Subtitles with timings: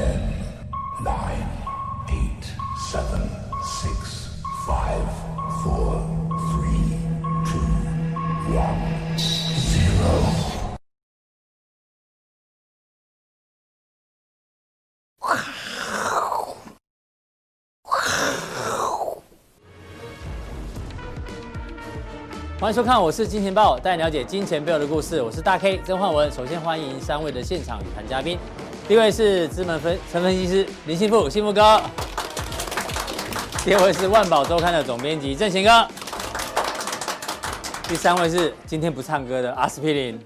[0.00, 0.16] Ten,
[1.04, 1.46] nine,
[2.08, 2.44] eight,
[2.90, 3.20] seven,
[3.62, 5.04] six, five,
[5.62, 6.00] four,
[6.48, 6.96] three,
[7.44, 7.60] two,
[8.56, 8.80] one,
[9.58, 10.08] zero.
[22.58, 25.20] 欢迎收看，我是金钱爆，带你了解金钱背后的故事。
[25.20, 26.32] 我是大 K 曾焕文。
[26.32, 28.38] 首先欢迎三位的现场与谈嘉宾，
[28.90, 31.80] 第一位是资本分陈分析师林信富，信富哥；
[33.64, 35.86] 第二位是万宝周刊的总编辑郑贤哥；
[37.88, 40.20] 第三位是今天不唱歌的阿司匹林。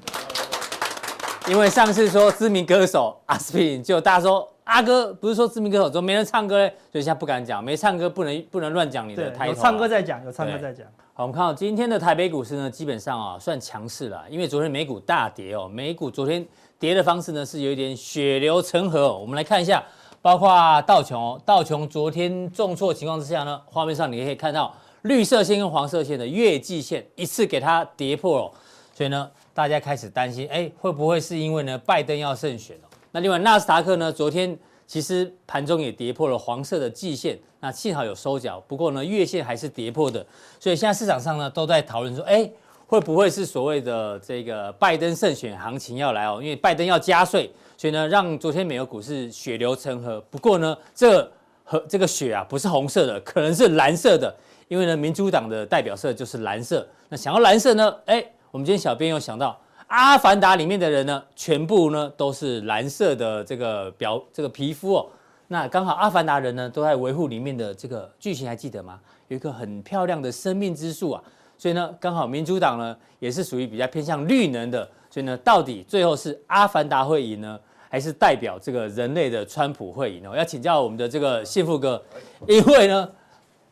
[1.46, 6.74] 因为上次说知名歌手阿司匹林，就大家说阿哥不是说知名歌手，怎么没人唱歌嘞？
[6.91, 9.48] 所以现在不敢讲，没唱歌不能不能乱讲你的台。
[9.48, 10.86] 有唱歌在讲，有唱歌在讲。
[11.12, 16.44] 好，我们看到今天的台北股市呢，基本上啊算强势了，因为昨天美股大跌哦，美股昨天
[16.78, 19.16] 跌的方式呢是有一点血流成河。
[19.19, 19.84] 我们来看一下，
[20.20, 20.48] 包括
[20.83, 28.52] 道琼哦，道琼昨天重挫情况之下呢，画面上你可以看到绿色线跟黄色线的月季线一次给它跌破了，
[28.95, 32.89] 所以呢，大家开始担心，哎，会不会是因为呢拜登要胜选哦？
[33.12, 34.58] 那另外纳斯达克呢，昨天。
[34.86, 40.25] 其实盘中也跌破了黄色的季线，那幸好有收脚，不过呢月线还是跌破的，
[40.61, 42.48] 所以现在市场上呢都在讨论说，哎，
[42.95, 46.39] 会不会是所谓的这个拜登胜选行情要来哦？
[46.41, 50.20] 因为拜登要加税，所以呢让昨天美国股市血流成河。
[50.31, 51.28] 不过呢这
[51.64, 54.33] 和这个血啊不是红色的，可能是蓝色的，
[54.69, 56.86] 因为呢民主党的代表色就是蓝色。
[57.09, 57.92] 那想要蓝色呢？
[58.06, 59.58] 哎，我们今天小编有想到。
[59.89, 65.06] 阿凡达里面的人呢，全部呢都是蓝色的这个表这个皮肤哦。
[65.48, 69.01] 那刚好阿凡达人呢都在维护里面的这个剧情，还记得吗？
[69.27, 71.23] 有一个很漂亮的生命之树啊。
[71.65, 74.87] 所以呢，刚好民主党呢也是属于比较偏向绿能的。
[75.09, 80.29] 所以呢，到底最后是阿凡达会赢呢，还是代表这个人类的川普会赢呢？
[80.31, 82.05] 我要请教我们的这个信富哥，
[82.47, 83.11] 因为呢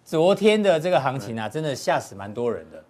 [0.03, 2.83] 昨天的这个行情啊，真的吓死蛮多人的，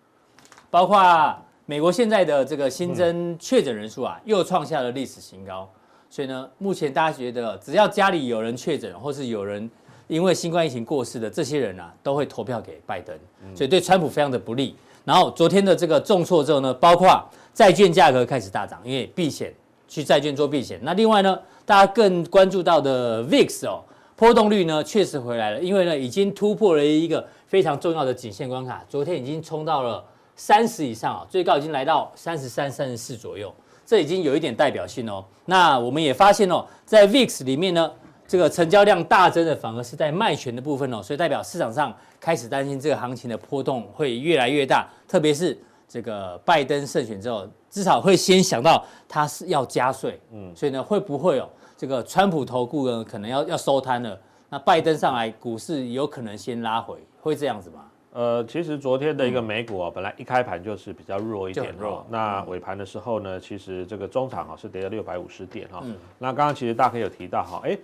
[0.70, 1.36] 包括。
[1.64, 5.68] 美国现在的这个新增确诊人数啊，又创下了历史新高。
[6.11, 9.70] 所以呢，目前大家觉得，只要家里有人确诊，或是有人
[10.08, 13.17] 因为新冠疫情过世的这些人啊，都会投票给拜登。
[13.55, 14.77] 所以对川普非常的不利。
[15.05, 19.52] 然后昨天的这个重挫之后呢，包括债券价格开始大涨，因为避险
[19.89, 20.79] 去债券做避险。
[20.83, 23.83] 那另外呢，大家更关注到的 VIX 哦，
[24.17, 30.05] 波动率呢确实回来了，因为呢已经突破了一个非常重要的颈线关卡，昨天已经冲到了。
[30.35, 33.52] 三十以上啊，最高已经来到三十三、三十四左右，
[33.85, 35.23] 这已经有一点代表性哦。
[35.45, 37.92] 那我们也发现哦，在 VIX 里面呢，
[38.32, 45.54] 这个成交量大增的反而是在卖权的部分哦，所以代表市场上开始担心这个行情的波动会越来越大，特别是
[45.86, 54.18] 这个拜登胜选之后，至少会先想到他是要加税，嗯，所以呢，会不会哦这个川普投顾呢可能要要收摊了？
[54.48, 57.84] 那拜登上来，股市有可能先拉回，会这样子吗？
[58.14, 62.02] 呃，其实昨天的一个美股啊，本来一开盘就是比较弱一点，弱。
[62.08, 65.84] 那尾盘的时候呢，其实这个中场啊是跌了六百五十点哈。
[66.18, 67.76] 那刚刚其实大家可以有提到哈，哎。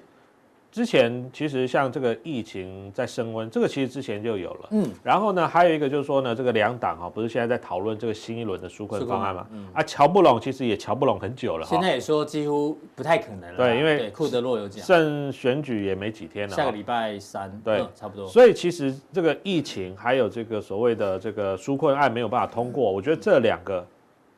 [0.70, 4.68] 之前其实像这个疫情在升温，这个其实之前就有了。
[4.70, 9.46] 嗯，然后呢，还有一个就是说呢，这个两党哈，不是现在在讨论这个新一轮的纾困方案嘛？
[9.50, 11.66] 嗯，啊，乔不拢，其实也乔不拢很久了。
[11.66, 13.56] 现在也说几乎不太可能了。
[13.56, 16.54] 对，因为库德洛有讲，剩选举也没几天了。
[16.54, 18.28] 下个礼拜三，对，嗯，差不多。
[18.28, 23.84] 所以其实这个疫情还有这个所谓的这个纾困案没有办法通过，我觉得这两个。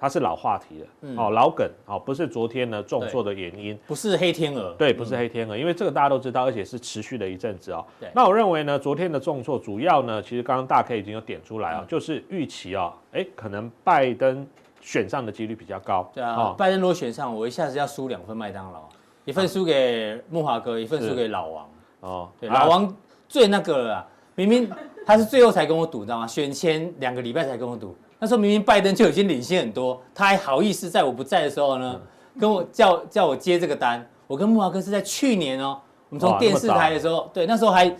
[0.00, 7.84] 它是老话题了，嗯、哦，老梗，哦，不是昨天呢重挫的原因，不是黑天鹅，对，不是黑天鹅，嗯、因为这个大家都知道，而且是持续了一阵子哦。
[8.00, 14.46] 对那我认为呢，昨天的重挫主要呢，其实刚刚大 K 已经有点出来啊、哦，嗯、就是预期啊、哦，哎，可能拜登
[14.80, 16.10] 选上的几率比较高。
[16.14, 18.88] 对啊，哦、拜登如果选上，我一下子要输两份麦当劳，
[19.26, 21.70] 一份输给慕驊哥，一份输给老王。
[22.00, 22.96] 哦，对，老王
[23.28, 24.70] 最那个了，明明
[25.04, 26.26] 他是最后才跟我赌，知道吗？
[26.26, 27.94] 选前两个礼拜才跟我赌。
[28.20, 32.00] 那时候明明拜登就已经领先很多，他还好意思在我不在的时候呢，
[32.38, 34.08] 跟我叫叫我接这个单。
[34.26, 37.92] 我跟穆华哥是在去年哦，我们从电视台的时候，对，那时候还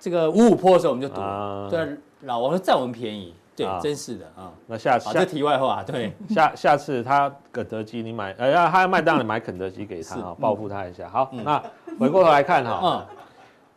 [0.00, 4.50] 这个五五坡的时候我们就赌，啊、对，老王说占我们便宜，对，啊、真是的啊。
[4.66, 11.08] 那下次，这题外话，对， 下下次他肯德基你买，呃，他要麦当劳买肯德基给他 啊，报复他一下。
[11.08, 11.62] 好，嗯、那
[11.98, 13.06] 回过头来看哈，嗯，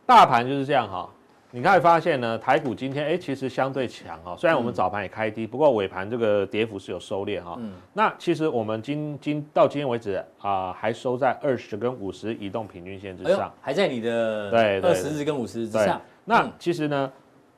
[0.06, 1.10] 大盘就是这样哈。
[1.50, 4.36] 你可以发现呢，台股今天哎，其实相对强哦。
[4.38, 7.56] 虽然我们早盘也开低，不过尾盘这个跌幅是有收敛哈。
[7.58, 7.72] 嗯。
[7.94, 15.98] 那其实我们今今到今天为止啊，还收在二十跟五十移动平均线之上，还在你的对二十日跟五十日之上。
[16.26, 17.10] 那其实呢，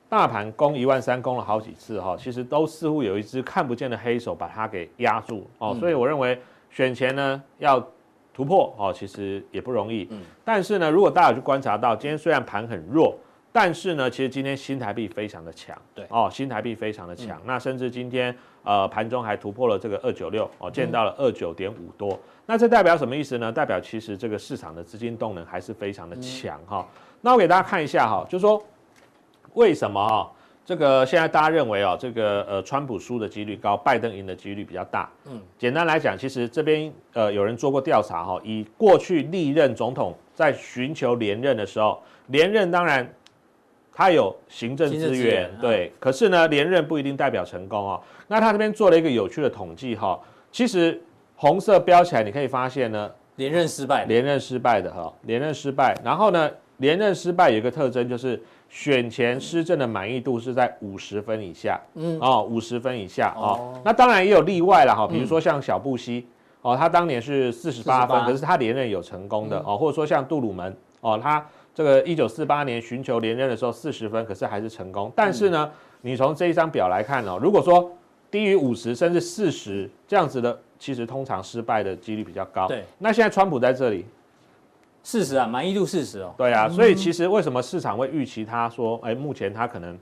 [0.08, 5.76] 大盘攻一万三攻了好几次哈，其实都似乎有一只看不见的黑手把它给压住哦。
[5.80, 6.40] 所以我认为
[6.70, 7.84] 选前呢要。
[8.32, 10.06] 突破哦，其实也不容易。
[10.12, 13.14] 嗯，但是呢，如果大家有去观察到，今天虽然盘很弱，
[13.52, 15.76] 但是呢，其实今天新台币非常的强。
[15.94, 17.36] 对哦，新台币非常的强。
[17.38, 22.12] 嗯、那甚至今天呃盘中还突破了这个二九六哦，见到了二九点五多。
[22.12, 23.50] 嗯、那这代表什么意思呢？
[23.50, 26.86] 代表其实这个市场的资金动能还是非常的强哈。
[27.20, 28.62] 那我给大家看一下哈，就是说
[29.54, 30.32] 为什么哈？
[30.64, 35.10] 这个现在大家认为哦，这个呃，川普输的几率高，拜登赢的几率比较大。
[35.24, 43.12] 嗯，简单来讲，其实这边呃有人做过调查哈，以过去历任总统在寻求连任的时候，连任当然
[43.92, 48.00] 他有行政资源，对，可是呢，连任不一定代表成功哦。
[48.28, 50.18] 那他这边做了一个有趣的统计哈，
[50.50, 51.00] 其实
[51.36, 58.40] 红色标起来，你可以发现呢，连任失败，连任失败的哈，连任失败，然后呢，连任失败有一个特征就是。
[58.72, 66.24] 选前施政的满意度是在五十分以下，嗯，哦，五十分以下哦，哦，那当然也有例外了哈，比如说像小布希，
[66.62, 71.44] 哦，他当年是四十八分，可是他连任有成功的哦，或者说像杜鲁门，哦，他
[71.80, 75.10] 这个一九四八年寻求连任的时候四十分，可是还是成功。
[75.16, 75.70] 但是呢，
[76.02, 77.90] 你从这一张表来看哦，如果说
[78.30, 82.68] 低于五十甚至四十这样子的，其实通常失败的几率比较高。
[82.68, 84.04] 对，那现在川普在这里。
[85.02, 86.34] 四十啊，满意度四十哦。
[86.36, 89.98] 对啊，所以其实为什么市场会预期他说，哎，目前他可能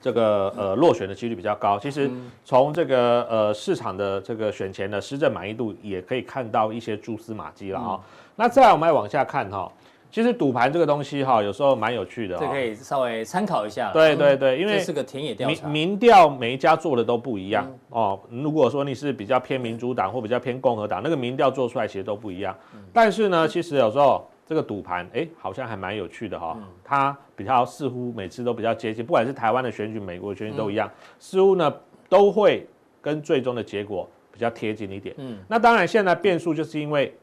[0.00, 1.76] 这个呃落选的几率比较高？
[1.76, 2.08] 其实
[2.44, 8.00] 从这个呃市场的这个选前的施政满意度也可以看到一些蛛丝马迹了啊、哦。
[8.36, 9.72] 那再来我们来往下看哈、哦，
[10.10, 13.92] 其实赌盘这个东西哈，有时候蛮有趣的、哦，这可以稍微参考一下。
[13.92, 18.18] 对对对，因为这是个田野调查，民调每一家做的都不一样哦。
[18.30, 22.56] 如果说你是比较偏民主党或比较偏共和党，那个民调做出来其实都不一样。
[22.92, 24.26] 但是呢，其实有时候。
[24.50, 26.56] 这个赌盘，哎，好像还蛮有趣的哈、哦。
[26.58, 31.72] 嗯、它比较似乎每次都比较接近，不管是台湾的选举、美国的选举都一样，嗯、似乎呢
[32.08, 32.66] 都会
[33.00, 35.14] 跟最终的结果比较贴近一点。
[35.18, 37.16] 嗯，那当然现在变数就是因为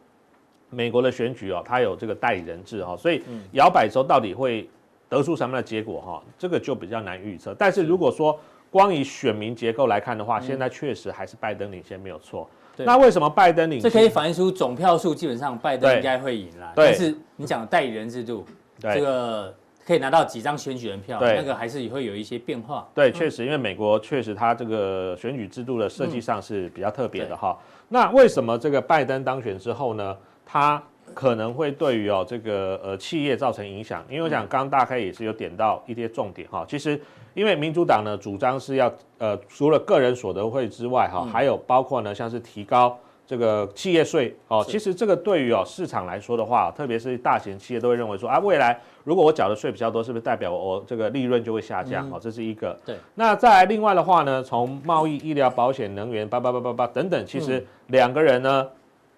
[0.70, 3.22] 美国的选举哦，它有这个代理人制哈、哦，所以
[3.54, 4.70] 摇摆州到底会
[5.10, 7.56] 得出什么样的结果哈、哦，这个就比较难预测。
[7.58, 8.38] 但是如果说
[8.70, 12.50] 光以选民结构来看的话，嗯、现在确实还是拜登领先没有错。
[12.80, 13.90] 那为什么拜登领先？
[13.90, 16.74] 这可以反映出总票数，基本上拜登应该会赢啦。
[16.76, 18.46] 对但是你讲的代理人制度，
[18.82, 19.56] 对这个
[19.86, 22.88] 可以拿到几张选举人票，那个还是也会有一些变化。
[22.94, 27.58] 对，确实，因为美国确实它这个选举制度的设计上是比较特别的哈。
[27.60, 30.16] 嗯、那为什么这个拜登当选之后呢？
[30.48, 30.82] 他
[31.14, 34.04] 可能会对于哦这个呃企业造成影响？
[34.10, 36.66] 因为我想刚刚大概也是有点到一些重点哈。
[36.68, 37.00] 其实。
[37.34, 42.98] 因为民主党呢主张是要呃除了个人所得税之外哈，还有包括呢像是提高
[43.28, 44.66] 这个企业税哦。
[44.68, 52.10] 其实这个对于哦市场来说的话，特别是大型企业都会认为说啊，未来如果我缴的税比较多，是不是代表我这个利润就会下降？
[52.12, 52.76] 哦，这是一个。
[52.84, 52.96] 对。
[53.14, 58.68] 那再来另外的话呢，从贸易、医疗保险、能源、叭叭叭叭叭等等，其实两个人呢。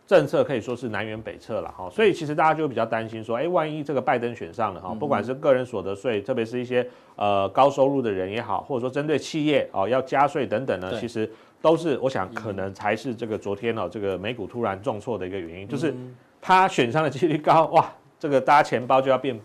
[0.10, 6.84] 政策可以说是南辕北辙了哈，所以其实大家就比较担心说，哎，万一这个拜登选上了哈，不管是个人所得税，特别是一些
[7.16, 15.94] 呃高收入的人也好，或者说针对企业哦要加税等等呢，其实都是我想可能才是这个昨天哦这个美股突然重挫的一个原因，就是
[16.42, 19.40] 他选上的几率高哇，这个大家钱包就要变，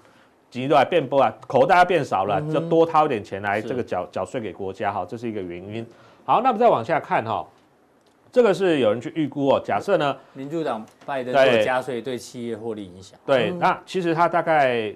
[0.49, 5.87] 几都来变薄啊，口袋要变少了，就多掏一点钱来这个缴缴税给国家哈，这是一个原因。
[6.25, 7.47] 好，那么再往下看哈。
[8.35, 13.17] 这个是有人去预估哦，假设呢，民主党拜登做加税对企业获利影响。
[13.25, 14.93] 对，那其实它大概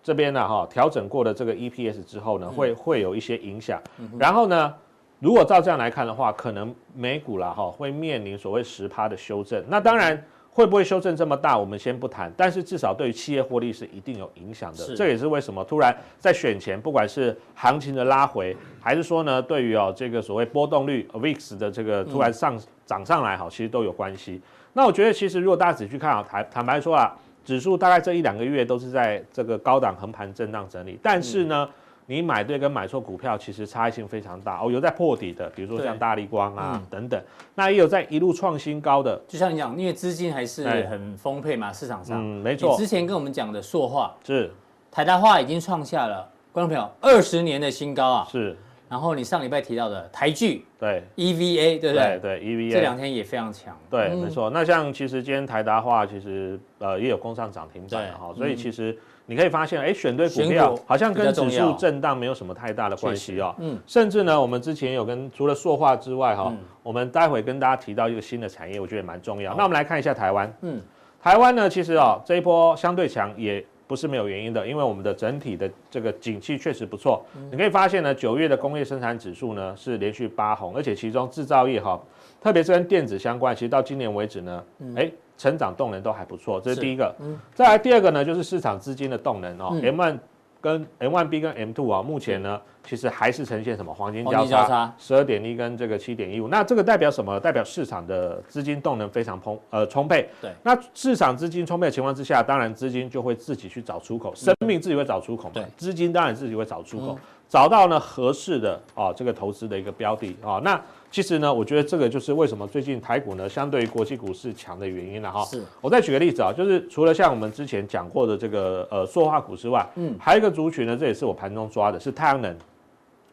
[0.00, 3.82] 这边呢哈调整过的这个 EPS 之后呢，会会有一些影响。
[4.16, 4.72] 然后呢，
[5.18, 9.64] 如果照这样来看的话，可能美股啦哈会面临所谓十趴的修正。
[9.68, 10.24] 那当然。
[10.50, 11.56] 会不会修正这么大？
[11.56, 14.78] 我们先不谈，但是至少对于企业获利是一定有影响的。
[14.78, 24.40] 是这也是为什么突然在选前，不管是行情的拉回，还是说呢，对于哦这个所谓波动率 VIX 的这个突然上涨上来，好，其实都有关系。
[24.72, 31.64] 那我觉得，其实如果大家仔细看啊，坦坦白说啊，指数大概这一两个月都是在这个高档横盘震荡整理，但是呢。
[31.64, 31.74] 嗯
[32.10, 37.22] 你买对跟买错股票其实差异性非常大哦，有在破底的，比如说像大立光啊、嗯、等等，
[37.54, 39.20] 那也有在一路创新高的。
[39.28, 42.18] 就像你讲，因为资金还是很丰沛嘛，市场上。
[42.18, 42.74] 嗯，没错。
[42.78, 44.50] 之前跟我们讲的塑化是
[44.90, 48.26] 台达化已经创下了观众朋友二十年的新高啊。
[48.32, 48.56] 是。
[48.88, 52.18] 然后你上礼拜提到的台剧对 EVA 对不对？
[52.22, 53.78] 对 EVA 这两天也非常强。
[53.90, 54.48] 对，没错。
[54.48, 58.98] 那像其实今天台达化其实呃也有攻上涨停板哈，所以其实。
[59.30, 63.54] 你可以发现，哎，选对股票好像跟指数震荡没有什么太大的关系哦。
[63.58, 66.50] 嗯，甚至呢，我们之前有跟除了塑化之外，哈，
[66.82, 69.54] 我们待会跟大家提到一个新的产业，我觉得也蛮重要。
[69.54, 70.50] 那我们来看一下台湾。
[70.62, 70.80] 嗯，
[71.22, 77.22] 台湾呢，其实哦，这一波相对强也不是没有原因的，因为我们的整体的这个景气确实不错。
[77.50, 82.00] 你可以发现呢，九月的工业生产指数呢是连续八红，而且其中制造业哈，
[82.40, 84.64] 特别是跟电子相关，其实到今年为止呢，
[84.96, 85.12] 哎。
[85.38, 87.14] 成长动能都还不错，这是第一个。
[87.20, 89.70] 嗯，再来第二个呢，就是市场资金的动能哦。
[89.80, 90.18] M1
[90.60, 96.48] 跟 M1B 跟 M2 啊，目前呢，其实还是呈现什么黄金交叉，十二点一跟这个七点一五。
[96.48, 97.38] 那这个代表什么？
[97.38, 100.28] 代表市场的资金动能非常充呃充沛。
[100.42, 100.50] 对。
[100.64, 105.52] 那市场资金充沛的情况之下，当然资金就会自己去找出口，生命自己会找出口嘛。
[105.54, 105.64] 对。
[105.76, 107.16] 资金当然自己会找出口，
[107.48, 110.80] 找到呢合适的啊这个投资的一个标的啊那。
[111.10, 115.44] 其实呢，我觉得这个就是为什么最近台股呢，相对于国际股市强的原因了哈。
[115.44, 115.62] 是。
[115.80, 122.56] 我再举个例子啊，就是除了像我们之前讲过的这个呃塑化股之外，嗯，还有一个族群呢，这也是我盘中抓的，是太阳能。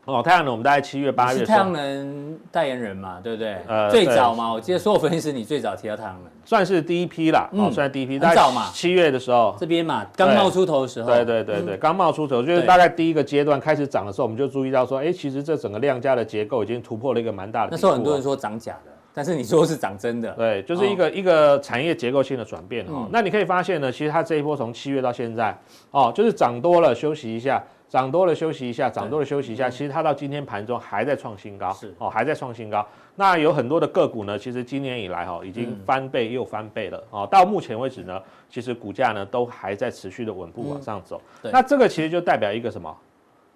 [0.05, 1.39] 哦，太阳能我们大概七月八月。
[1.39, 3.57] 是太阳能代言人嘛，对不对？
[3.67, 7.50] 呃，最早嘛，我记得所有分析师你最早提到太阳能，算是第一批啦。
[7.53, 8.19] 哦，算是第一批。
[8.19, 9.55] 很早嘛，七月的时候。
[9.59, 11.09] 这边嘛，刚冒出头的时候。
[11.09, 17.69] 对对对对，刚冒出头，就是大概第一个阶段开始涨的时候，我们就注意到说，哎，其实这整个量价的结构已经突破了一个蛮大的。
[17.71, 20.31] 那时候很多人说涨假的，但是你说是涨真的。
[20.33, 23.07] 对，就是一个一个产业结构性的转变哦。
[23.12, 25.57] 那你可以发现呢，其实它这一波从七月到现在，
[25.89, 27.63] 哦，就是涨多了休息一下。
[27.95, 32.85] 涨多了休息一下，涨多了休息一下，其实它到今天盘中还在创新高，是哦，还在创新高。
[33.15, 37.25] 那有很多的个股呢，其实今年以来哈已经翻倍又翻倍了哦。
[37.31, 41.21] 到目前为止呢，其实股价呢都还在持续的稳步往上走。
[41.41, 42.93] 那这个其实就代表一个什么？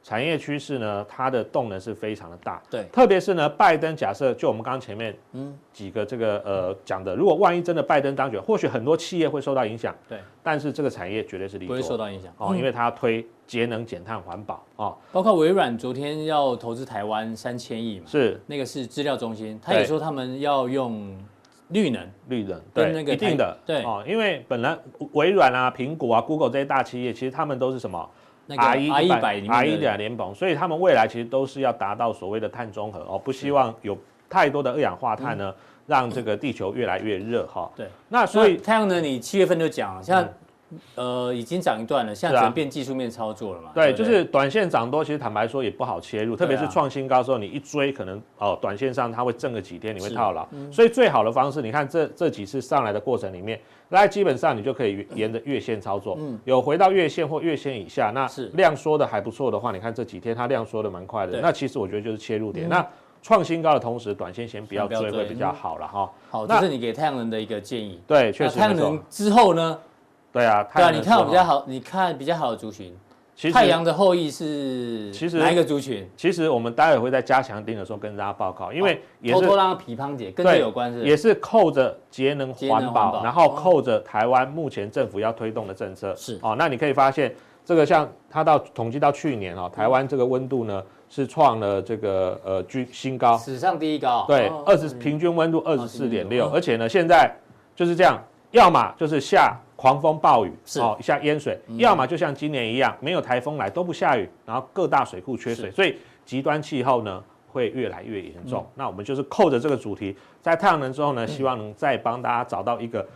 [0.02, 2.62] 产业趋势呢，它的动能是非常的大。
[2.70, 5.58] 对，特别是呢，拜登假设就我们刚刚前面嗯。
[5.72, 9.96] 几个这个呃讲的，如果万一真的拜登当选，或许很多企业会受到影响。
[10.10, 12.34] 对，但是这个产业绝对是利多，不会受到影响。
[12.38, 14.98] 哦，因为它要推节能减碳环保哦。
[15.14, 18.42] 包括微软昨天要投资台湾三千亿嘛，是。
[18.46, 21.18] 那个是资料中心，他也说他们要用
[21.70, 23.58] 绿能，绿能对那个一定的。
[23.66, 23.82] 对。
[23.84, 24.78] 哦，因为本来
[25.14, 28.10] 微软啊、苹果啊、Google 这些大企业，其实他们都是什么
[28.58, 33.98] ？R 一一百 R 一点联盟，所以他们未来其实都是要达到所谓的碳中和哦，不希望有
[34.30, 35.54] 太多的二氧化碳呢，
[35.88, 37.70] 让这个地球越来越热哈。
[37.76, 40.28] 对，那所以太阳能你七月份就讲了，像
[40.96, 43.72] 呃已经涨一段了，现在转变技术面操作了嘛？
[43.74, 50.48] 对，就是短线涨多，其实坦白说也不好切入，特别是创新高的时候，你一追可能哦，短线上它会挣个几天，你会套牢。
[50.72, 53.60] 所以最好的方式，你看这这几次上来的过程里面。
[53.92, 62.70] 那基本上你就可以沿着月线操作，嗯，有回到月线或月线以下，那量缩的还不错的话，你看这几天它量缩的蛮快的，那其实我觉得就是切入点。
[62.70, 62.86] 那
[63.24, 66.12] 创新高的同时，短线先不要追会比较好了哈。
[66.30, 68.00] 好，这是你给太阳能的一个建议。
[68.06, 68.60] 对，确实。
[68.60, 69.80] 太阳能之后呢？
[70.32, 72.96] 对啊，对啊，你看我比较好，你看比较好的族群。
[73.54, 76.06] 太阳的后裔是其实哪一个族群？
[76.18, 86.54] 其实我们待会会在加强定的时候跟大家报告，因为也是偷偷让皮胖姐跟这有关系，也是扣着节能环保，然后扣着台湾目前政府要推动的政策是哦。
[86.60, 87.34] 那你可以发现，
[87.64, 94.26] 这个像它到统计到去年哦，台湾这个温度呢是创了这个呃居新高，史上第一高。
[94.28, 97.34] 对，二十平均温度二十四点六，而且呢现在
[97.74, 99.58] 就是这样，要么就是下。
[99.80, 108.62] 狂风暴雨是哦，下淹水，嗯、要么就像今年一样，没有台风来都不下雨，然后各大水库缺水，所以极端气候呢会越来越严重。
[108.62, 113.08] 嗯、那我们就是扣着这个主题，在太阳能之后呢，希望能再帮大家找到一个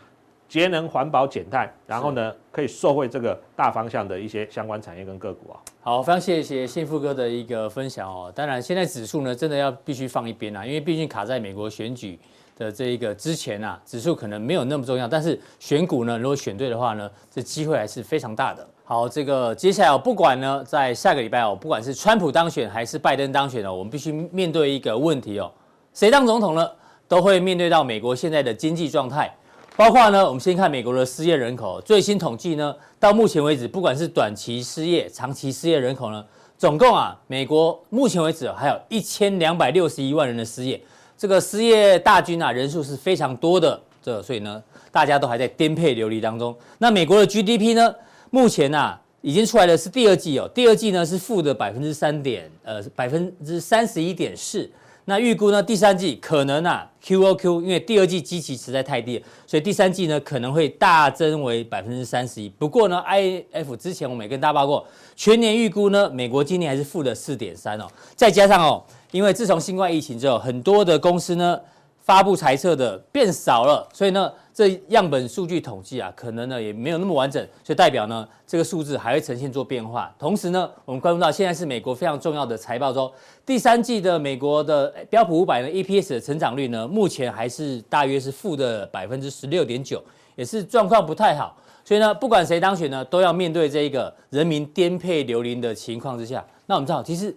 [0.47, 5.59] 节能环保减碳，然后呢可以受惠这个大方向的一些相关产业跟个股啊。
[5.81, 8.31] 好，非常谢谢幸福哥的一个分享哦。
[8.33, 12.17] 当然，现在指数呢真的要必须放一边啊，因为毕竟卡在美国选举。
[12.57, 18.67] 的这一个之前啊，指数可能没有那么重要，但是选股呢，如果选对的话呢，这机会还是非常大的。
[18.85, 25.51] 好，这个接下来不管呢，在下个礼拜哦，不管是川普当选还是拜登当选哦，我们必须面对一个问题哦，
[25.93, 26.69] 谁当总统呢，
[27.07, 29.33] 都会面对到美国现在的经济状态，
[29.77, 36.23] 包括呢，我们先看美国的失业人口，最新统计呢，到目前为止，不管是短期失业、长期失业人口呢，
[36.57, 40.79] 总共啊，美国目前为止还有一千两百六十一万人的失业。
[41.23, 44.61] 这个失业大军啊，人数是非常多的，这所以呢，
[44.91, 46.53] 大家都还在颠沛流离当中。
[46.79, 47.95] 那美国的 GDP 呢，
[48.29, 54.69] 目前呐、啊、已经出来的是第二季哦，第二季呢是负的百分之三点呃百分之三十一点四。
[55.05, 62.49] 那预估呢第三季可能啊 QOQ，因为第二季基期实在太低，所以第三季呢可能会大增为百分之三十一。
[62.49, 68.83] 不过呢，IF 之前我们也跟大家报过，全年预估呢美国今年还是负的四点三哦，再加上哦。
[69.13, 71.59] 因为自从新冠疫情之后，很多的公司呢
[71.99, 80.11] 发布财测的变少了，所以呢这样本数据统计啊，可能呢也没有那么完整，所以代表呢这个数字还会呈现做变化。
[80.17, 83.09] 同时呢，我们关注到现在是美国非常重要的财报周，
[83.45, 90.03] 第三季的美国的标普五百的 EPS 的成长率呢，目前还是大约是负的百分之十六点九，
[90.35, 91.55] 也是状况不太好。
[91.85, 96.43] 所以呢，不管谁当选呢，都要面对这一个人民颠沛流离的情况之下。
[96.65, 97.35] 那我们知道，其实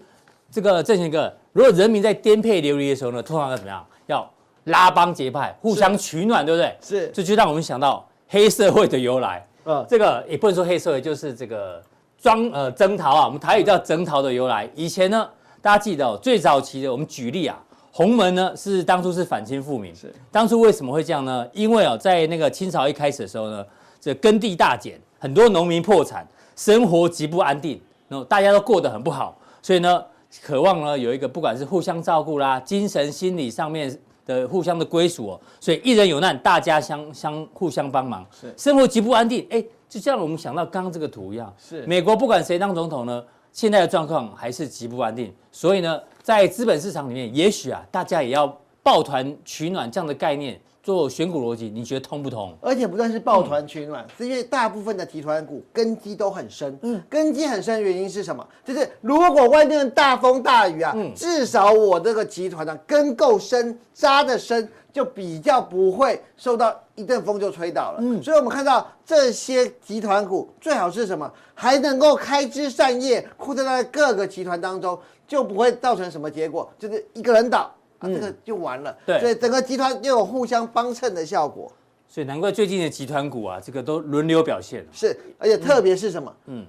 [0.50, 1.32] 这个正贤哥。
[1.52, 3.86] 如果人民在颠沛流离的时候呢，通常要怎么样？
[4.06, 4.30] 要
[4.64, 6.76] 拉帮结派，互相取暖，对不对？
[6.80, 9.46] 是，这就让我们想到黑社会的由来。
[9.64, 11.82] 嗯，这个也不能说黑社会，就是这个
[12.18, 14.68] 装呃征讨啊，我们台语叫征讨的由来。
[14.74, 15.28] 以前呢，
[15.60, 17.58] 大家记得哦，最早期的我们举例啊，
[17.90, 19.94] 洪门呢是当初是反清复明。
[19.94, 21.46] 是，当初为什么会这样呢？
[21.52, 23.64] 因为哦，在那个清朝一开始的时候呢，
[24.00, 30.04] 这耕地大减，很多农民破产，生活极不安定，然后大家都过得很不好，所以呢，
[30.42, 33.98] 渴望呢有一个不管是互相照顾啦，精神心理上面。
[34.26, 39.46] 的互相的归属哦，所以一人有难，大家相相互相帮忙，是生活极不安定。
[39.50, 45.32] 哎，就像我们想到刚刚这个图一样，是美国不管谁当总统呢，现在的状况还是极不安定。
[45.52, 48.52] 所以呢，在资本市场里面，也许啊，大家也要
[48.82, 50.60] 抱团取暖这样的概念。
[50.86, 52.56] 做选股逻辑，你觉得通不通？
[52.60, 56.78] 而且不但是抱团取暖，是因为大部分的集团股根基都很深。
[56.82, 58.46] 嗯，根基很深的原因是什么？
[58.64, 67.98] 就是如果外面大风大雨啊，嗯，至少我这个集团呢根够深，扎得深，就比较不会受到一阵风就吹倒了。
[68.00, 71.28] 嗯，所以我们看到这些集团股最好是什么？
[71.52, 77.72] 还能够开枝散叶，扩散在各个集团当中，就不会造成什么结果，就是一个人倒。
[77.98, 78.96] 啊，这个就完了。
[79.06, 81.70] 对，所以整个集团又有互相帮衬的效果。
[82.08, 84.86] 所以难怪最近的集团股啊，这个都轮流表现。
[84.92, 86.32] 是，而且特别是什么？
[86.46, 86.64] 嗯，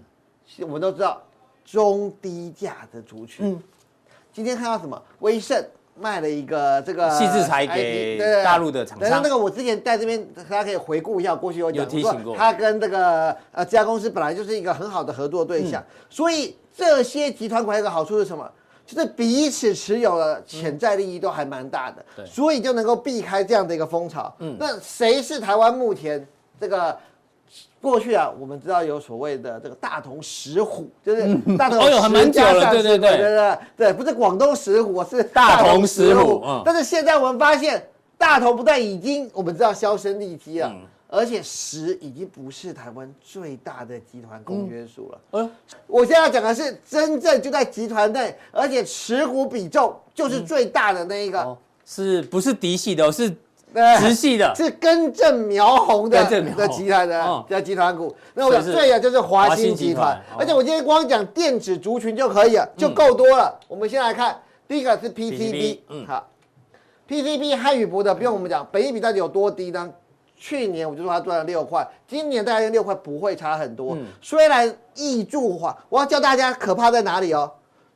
[0.61, 1.21] 我们都知道
[1.63, 3.53] 中低价的族群。
[3.53, 3.63] 嗯，
[4.33, 4.99] 今天看到什么？
[5.19, 5.63] 威盛
[5.99, 9.21] 卖了一个这个细制材给大陆的厂商。
[9.21, 12.35] 那个我之前在这边，大家可以回顾一下，过去有讲过，有提醒过。
[12.35, 18.51] 他跟这个呃这家公司本来就是一个很好的合作对象，所以这些集团股还有一个好处是什么？
[18.87, 24.33] 就是彼此持有的潜在利益都还蛮大的，对，所以就能够避开这样的一个风潮。
[24.39, 26.25] 嗯，那谁是台湾目前
[26.57, 26.97] 这个
[27.81, 28.31] 过去啊？
[28.39, 36.41] 我们知道有所谓的这个大同石虎，就是大同 哦，还蛮久了，对对对对对，不是广东石虎，是大同石虎。
[36.45, 37.85] 嗯但是现在我们发现，
[38.17, 40.71] 大同不但已经我们知道销声匿迹了。
[41.09, 45.19] 而且十已经不是台湾最大的集团公约数了。
[45.31, 45.51] 嗯，
[45.87, 51.41] 我现在讲的是真正就在集团内，而且持股比重就是最大的那一个。
[51.41, 53.11] 哦，是不是嫡系的？
[53.11, 53.29] 是
[53.99, 56.23] 直系的，是根正苗红的
[56.55, 58.15] 的集团的叫集团股。
[58.33, 60.19] 那我讲最啊就是华新集团。
[60.37, 63.57] 而且我今天光讲电子族群就可以了，就够多了。
[63.67, 66.27] 我们先来看第一个是 PCB，嗯，好
[67.07, 69.93] ，PCB 汉语博的不用我们讲，本益比到底有多低呢？
[70.37, 73.95] 去年我就说它赚了六块，今年大概跟六块不会差很多。
[73.95, 77.51] 嗯、虽然易住化，我要教大家可怕在哪里哦。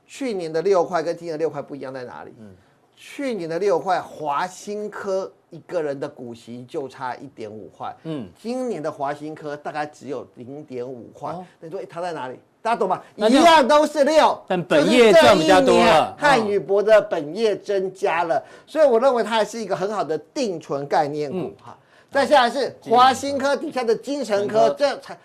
[0.07, 2.33] 去年的六块跟今年的六块不一样在哪里？
[2.39, 2.53] 嗯、
[2.95, 7.95] 去年的六块，华新科一个人的股息就差一点五块。
[8.03, 11.33] 嗯，今年的华新科大概只有零点五块。
[11.59, 12.39] 你说它在哪里？
[12.63, 13.01] 大家懂吗？
[13.15, 16.15] 一样都是六，但本业赚比较多了。
[16.17, 21.77] 汉语博的本业增加了，所以我认为它还是一个很好的定存概念股哈。
[22.11, 25.17] 再下来是华新科底下的精成科，这才，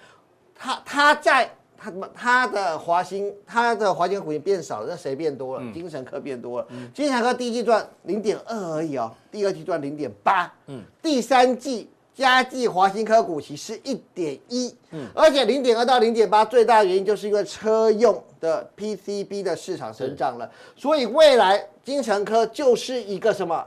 [0.54, 5.72] 他他在他他的华新他的华新股已经变少了，那谁变多了？
[5.74, 6.68] 精神科变多了。
[6.94, 23.66] 精神科第一季赚零点二而已哦，第二季赚零点八，嗯，第三季加计华新科股息是一点一，嗯，而且零点二到零点八最大的原因就是因为车用的 PCB 的市场成长了，所以未来精成科就是一个什么？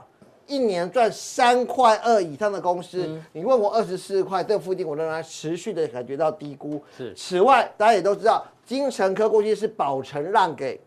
[0.50, 6.82] 一年赚三块二以上的公司，嗯、你问我二十四块这附近，我仍然持续的感觉到低估。
[6.98, 7.14] 是。
[7.14, 10.80] 此外，大家也都知道，金城科过去是宝成让给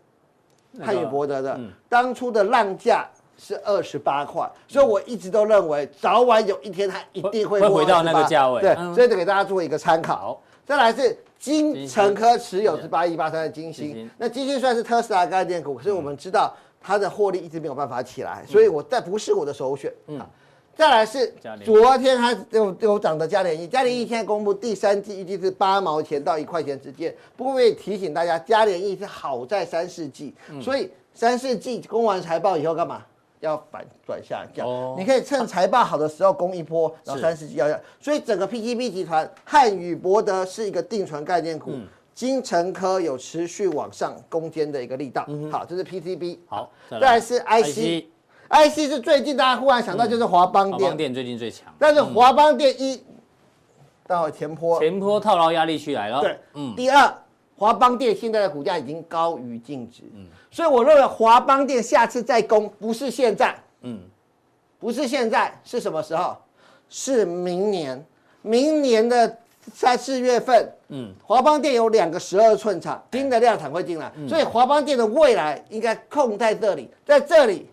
[0.80, 8.60] 汉语博德的，嗯、当初的让价是二十八块，所以我一直都认为，早晚有一天它一定会，会回到那个价位。
[8.60, 10.38] 对，嗯、所以得给大家做一个参考。
[10.66, 16.54] 再来是金城科持有是八一八三的晶心，星那晶心算是特斯拉概念股，可是我们知道。
[16.86, 19.90] 它的获利一直没有办法起来，所以我再不是我的首选。
[20.08, 20.20] 嗯，
[20.76, 21.32] 再来是
[21.64, 27.14] 昨天它有有涨的嘉联益，嘉联益现在公布第三季预计是八毛钱到一块钱之间。
[27.36, 33.02] 不过我也提醒大家，嘉联益是好在三四季，所以三四季公完财报以后干嘛？
[33.40, 34.66] 要反转下降。
[34.66, 37.78] 哦，你可以趁财报好的时候攻一波，然后三四季要要。
[38.00, 41.72] 所以整个 PGB 集团汉语博德是一个定存概念股。
[42.14, 47.20] 精成科有持续往上攻坚的一个力道，嗯、好，这是 PCB，好，再来。
[47.20, 53.02] 是 IC，IC 是最近大家忽然想到就是华邦电，华邦电最近最强，但是华邦电一，
[54.06, 57.12] 待会前坡，前坡套牢压力区来了，对，嗯，第二，
[57.56, 64.00] 华邦电现在的股价已经高于净值，嗯，所以我认为华邦电下次再攻不是现在，嗯，
[64.78, 66.36] 不是现在是什么时候？
[66.88, 68.06] 是明年，
[68.42, 69.38] 明年的。
[69.72, 77.68] 三四月份，嗯，华邦电有两个十二寸厂，新的量产会进来，嗯、所以华邦电的未来应该控在这里，在这里，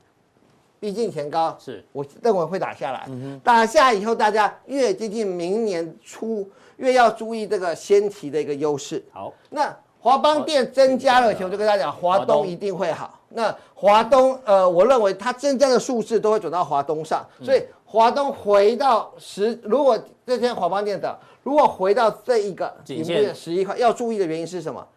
[0.79, 3.05] 逼近前高，是我认为会打下来。
[3.09, 9.03] 嗯打下以后，大家越接近明年初，越要注意这个先期的一个优势。
[9.11, 13.19] 好，那华邦电增加了以后，我就跟大家讲，华东一定会好。
[13.29, 24.87] 那华东，呃，我认为它增加的数字都会转到华东上，所以华东回到十，如果这天华邦电的，如果回到这一个顶部十一块，要注意的原因是什么？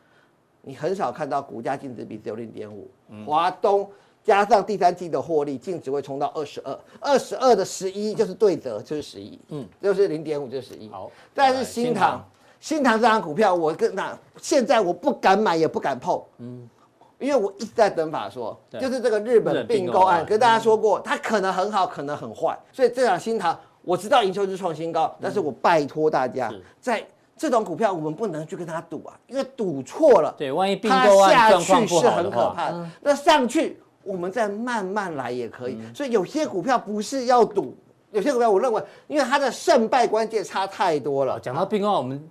[0.63, 2.89] 你很少看到股价净值比只有零点五，
[3.27, 3.91] 华东
[4.23, 10.89] 加上第三季的获利，净值会冲到二十二，二十二的十一就是对折，就是十一，嗯，就是零点五就是十一。
[10.89, 12.25] 好，但是新唐，
[12.61, 16.71] 新唐这张股票，我跟那现在我不敢买，也不敢碰，嗯。
[17.19, 32.91] 因为我一直在等法说，就是这个日本并购案，跟大家说过，它可能很好，可能很坏，所以这场新塘我知道营收是创新高，但是我拜托大家，在这种股票我们不能去跟他赌啊，因为赌错了，对，万一并购案状况不好的话，它下去是很可怕的。
[33.01, 37.77] 那上去我们再慢慢来也可以，所以有些股票不是要赌，
[38.11, 41.39] 有些股票我认为，因为它的胜败关键差太多了。
[41.41, 42.31] 讲到并购案，我们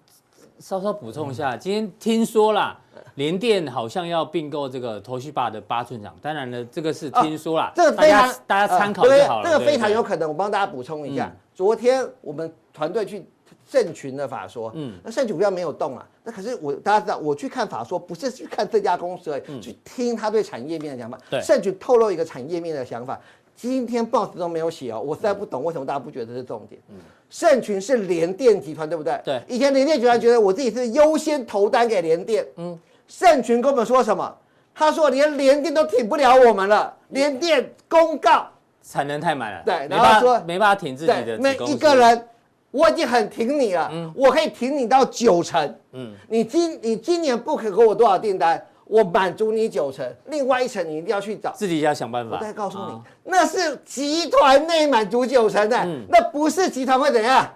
[0.60, 2.80] 稍稍补充一下，今天听说啦。
[3.15, 9.43] 联电好像要并购这个 Toshiba 的八寸厂，当然了，这个是听说啦，这个非常大家参考就好了。
[9.43, 11.32] 这个非常有可能，我帮大家补充一下。
[11.54, 13.23] 昨天我们团队去
[13.69, 21.17] 盛群的法说，嗯，那盛群股票没有动啊，那可是我大家知道，我去看法说不是去看这家公司而已，去听他对产业面的想法。
[21.30, 23.19] 对，盛群透露一个产业面的想法，
[23.56, 26.82] 今天报纸都没有写哦，我实在不懂为什么大家不觉得这是重点。
[26.89, 26.95] 嗯，
[27.30, 29.21] 盛群是联电集团对不对？
[29.23, 32.80] 对，以前联电集团觉得我自己是优先投单给联电，嗯。
[33.19, 34.36] 盛群跟我们说什么？
[34.73, 36.91] 他说连连电都挺不了我们了。
[37.10, 38.47] 连电公告
[38.82, 41.38] 产能太满了，对，然后说没办法挺自己的。
[41.38, 42.28] 每一个人，
[42.71, 48.65] 我已经很挺你了，嗯，我可以挺你到九成，嗯，你今你今年不可给我多少订单？
[48.86, 52.38] 我满足你九成，另外一层你一定要去找，自己要想办法。
[52.38, 57.50] 我再告诉你，那是集团内满足九成的，那不是集团会怎样？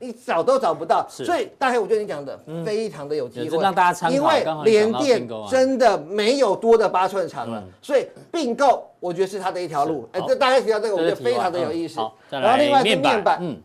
[0.00, 1.06] 你找都找不到。
[1.08, 4.16] 所以大黑，我觉得你讲的非常的有机会，让大家参考。
[4.16, 10.08] 因为联电真的没有多的八寸厂了，所以并购我觉得是它的一条路。
[10.12, 12.00] 哎，这大家提到这个，我觉得非常的有意思。
[12.28, 13.56] 然后另外是面板，嗯，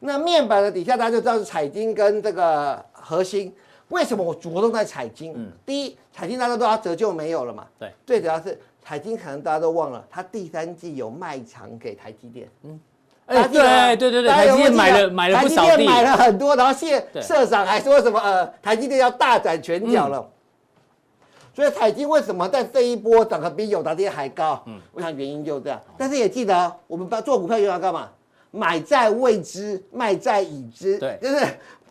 [0.00, 3.54] 那面板的底下大家就知道是彩晶跟这个核心。
[3.90, 5.32] 为什么我着重在彩金？
[5.36, 7.66] 嗯，第一，彩金大家都要折旧没有了嘛。
[7.78, 12.48] 对，最主要是彩金，可能大家都忘了，它第三季有卖厂给台积电。
[12.62, 12.80] 嗯，
[13.26, 20.26] 哎，对对对对，台积电买了买了不少地，台积电买了很多，然后现社长还说什么呃，台积电要大展拳脚了。
[21.52, 24.62] 所以彩金为什么在这一波涨得比友达电还高？
[24.66, 25.80] 嗯，我想原因就这样。
[25.98, 28.08] 但是也记得，我们做股票用要干嘛？
[28.52, 30.96] 买在未知，卖在已知。
[30.98, 31.44] 对，就是。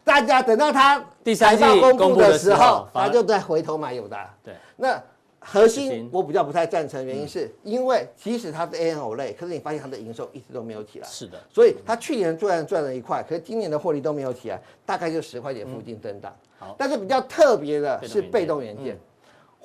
[0.09, 4.27] 大家等到它第三季公布的时候，他就再回头买友达。
[4.43, 4.99] 对，那
[5.37, 11.07] 核心我比较不太赞成，原因是因为即使它是 AMOLED，可是你发现它的营收一直都没有起来。
[11.07, 16.35] 是的，所以它去年赚赚了一块，可是今年的获利都没有起来，大概就十块钱附近震荡。
[16.57, 18.97] 好，但是比较特别的是被动元件。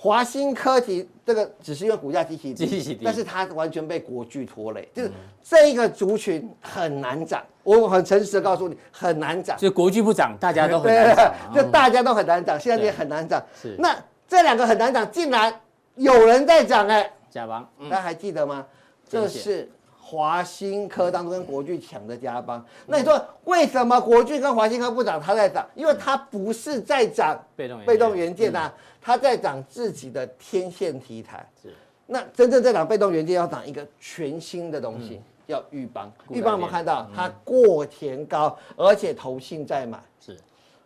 [0.05, 5.11] 华新科技这个只是因为股价极其低，但是它完全被国巨拖累，就是
[5.43, 7.43] 这一个族群很难涨。
[7.63, 9.57] 我很诚实的告诉你，很难涨。
[9.57, 11.35] 就国巨不涨，大家都很难涨。
[11.55, 13.43] 就大家都很难涨，现在也很难涨。
[13.59, 13.77] 是。
[13.79, 13.97] 那
[14.29, 15.59] 这两个很难涨，竟然
[15.95, 17.11] 有人在涨哎。
[17.31, 18.67] 甲王，大家还记得吗？
[19.09, 19.71] 这是
[20.07, 22.63] 华新科当中跟国巨抢的加邦。
[22.87, 25.67] 那你说为什么国巨跟华新科不涨，它在涨？
[25.75, 28.71] 因为它不是在涨被动被动元件呐。
[29.01, 31.75] 它在涨自己的天线题材，是
[32.07, 36.13] 那真正在涨被动元件，要涨一个全新的东西，叫钰邦。
[36.31, 37.07] 钰邦有没有看到？
[37.15, 39.99] 它过前高，而且投信在买。
[40.21, 40.39] 是，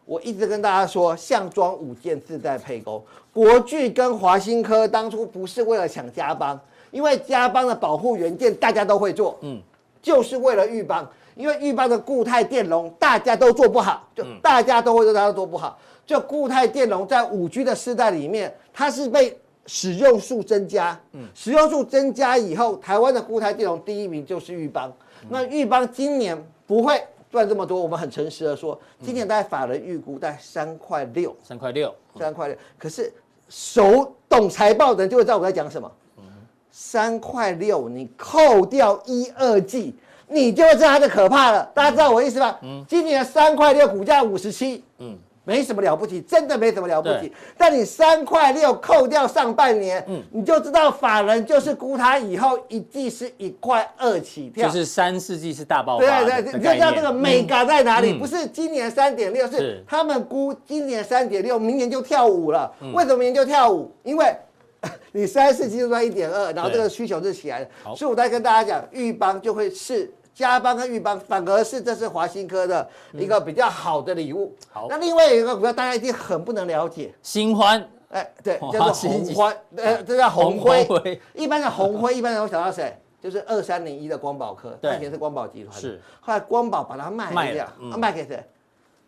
[0.04, 3.00] 我一直跟大家说，项庄舞剑自在沛公。
[3.32, 9.60] 国巨跟华新科当初不是为了抢加邦，因为加邦的保护元件大家都会做，嗯，
[10.00, 15.78] 就是为了裕邦，因为裕邦的固态电容大家都做不好，就大家都会做，大家都做不好。
[16.06, 24.90] 就固态电容在五 G 的时代里面，它是被使用数增加，嗯，使用数增加以后，台湾的固态电容第一名就是裕邦。
[25.28, 26.98] 那裕邦今年不会
[27.30, 32.56] 赚这么多，我们很诚实的说，今年大概法人预估在三块六，三块六，三块六。
[32.78, 33.12] 可是
[33.50, 35.92] 熟懂财报的人就会知道我在讲什么，
[36.80, 39.92] 三块六你扣掉一二季，
[40.28, 41.68] 你就会知道它的可怕了。
[41.74, 42.56] 大家知道我意思吧？
[42.62, 45.18] 嗯，今年三块六股价五十七，嗯。
[45.44, 47.32] 没什么了不起，真的没什么了不起。
[47.56, 56.04] 但你三块六扣掉上半年，嗯，你就知道法人就是估它以后一季是一块二起跳，就是三四季是大爆发。
[56.22, 58.12] 对对，你就知道这个美感在哪里？
[58.12, 62.70] 嗯、不是今年三点六，是他们估今年三点六，明年就跳舞了。
[62.82, 63.90] 嗯、为什么明年就跳舞？
[64.02, 64.36] 因为
[65.12, 74.54] 你三四季度在一点二，然后这个需求是起来的，所以我在跟大家讲，玉邦就会是加邦跟玉邦，反而是这是华新科的一个比较好的礼物。
[74.70, 81.20] 好，那另外有一个股票大家一定很不能了解，新欢，哎，对，叫做红欢，呃，这叫红辉。
[81.34, 82.96] 一般的红辉， 一般人会想到谁？
[83.20, 87.66] 就是二三零一的光宝科，以前是光宝集团，是，后来光宝把它卖掉，
[87.98, 88.44] 卖给谁？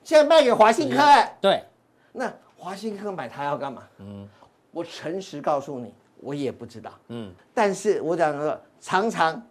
[0.03, 1.63] 现在卖给华新科，哎，对，
[2.11, 3.83] 那华新科买它要干嘛？
[3.99, 4.29] 嗯。
[4.71, 6.93] 我诚实告诉你，我也不知道。
[7.09, 9.43] 嗯，但是我讲说，常常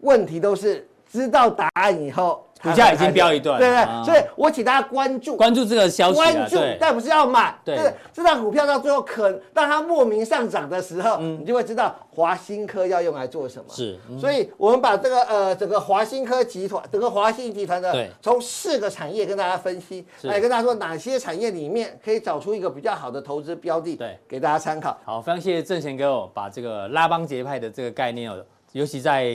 [0.00, 2.46] 问题都是知道答案以后。
[2.62, 4.04] 股价已经飙一段，对不对？
[4.04, 7.58] 所以我请大家关注关注这个消息，关注，但不是要买。
[7.64, 7.78] 对，
[8.12, 13.64] 这档股票到最后可当它莫名上涨的时候，你就会知道华新科要用来做什么。
[13.70, 24.96] 是，所以我们把这个呃整个华新科集团，整个华新集团的从四个产业跟大家分析，来跟大家说哪些产业里面可以找出一个比较好的投资标的，对，给大家参考。
[25.04, 28.36] 好，非常谢谢郑贤哥把这个拉帮结派的这个概念哦，
[28.72, 29.32] 尤其在。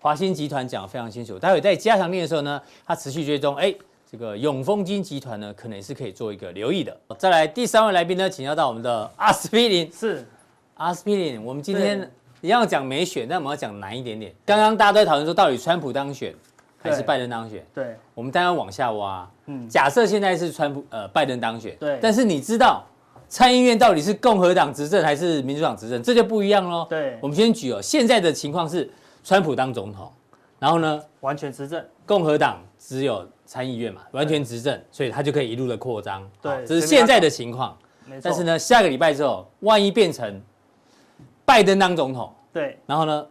[0.00, 3.74] 华新集团讲得非常清楚，待会在加强练的时候呢，它持续追踪，哎，
[4.08, 6.96] 这个永丰金集团呢，可能也是可以做一个留意的。
[7.18, 10.24] 再来第三位来宾呢，请教到我们的阿司匹林，是
[10.74, 11.44] 阿司匹林。
[11.44, 12.08] 我们今天
[12.40, 14.32] 一样讲美选，但我们要讲难一点点。
[14.46, 16.32] 刚刚大家都在讨论说，到底川普当选
[16.78, 17.66] 还是拜登当选？
[17.74, 19.28] 对，对我们当然往下挖。
[19.46, 22.86] 嗯，假设现在是川普呃拜登当选，对，但是你知道
[23.28, 26.86] 参议院到底是共和党执政还是民主党执政，这就不一样喽。
[26.88, 28.88] 对，我们先举哦，现在的情况是。
[29.24, 30.10] 川普当总统，
[30.58, 36.28] 然后呢，完全执政，共和党只有参议院嘛，完全执政，所以他就可以一路的扩张。
[36.40, 37.76] 对，这是现在的情况。
[38.22, 40.40] 但是呢，下个礼拜之后，万一变成
[41.44, 43.26] 拜登当总统，对，然后呢，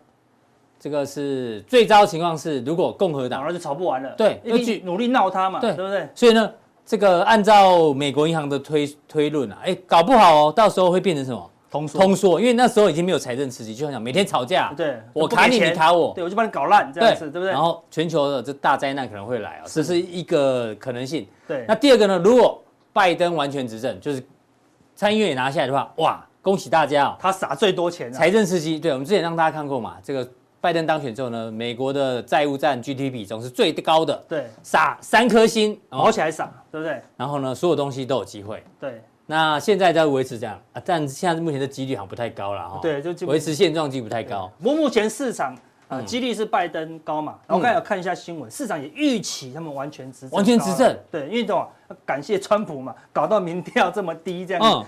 [0.80, 4.13] 这个是最糟的情况是，如果共和党，然后就吵不完了。
[4.15, 6.08] 对，要去努力闹他嘛，对，对不对？
[6.13, 6.54] 所以呢，
[6.86, 11.52] 这个按照美国银行的推推论啊，哎，搞不好哦，到时候会变成什么？
[11.69, 17.51] 通缩，通缩，因为那时候已经没有财政刺激，就像讲每天吵架，对，我卡你，你卡我，对，我就把你搞烂，这样子，对不对？
[17.51, 21.27] 然后全球的这大灾难可能会来啊，这是一个可能性。
[21.47, 22.17] 对，那第二个呢？
[22.23, 22.62] 如果
[22.93, 24.23] 拜登完全执政，就是
[24.95, 27.17] 参议院也拿下来的话，哇，恭喜大家啊！
[27.19, 28.80] 他撒最多钱，财政刺激。
[28.80, 30.27] 对，我们之前让大家看过嘛，这个
[30.62, 37.01] 拜登当选之后呢，美国的债务占 GDP 比重是最高的，对，撒三颗星，毛起来撒，对不对？
[37.17, 39.01] 然后呢，所有东西都有机会，对。
[39.30, 42.80] 那现在在维持这样啊，但现在目前的几率好像不太高了哈。
[42.82, 44.50] 对，就维持现状几率不太高。
[44.58, 45.54] 不过目前市场
[45.90, 47.34] 啊，几率是拜登高嘛。
[47.46, 50.32] 然后我刚才有看一下新闻，市场也预期他们完全执政。
[50.32, 50.98] 完全执政。
[51.12, 51.68] 对，因为这种
[52.06, 54.86] 感谢川普嘛，搞到民调这么低这样嗯。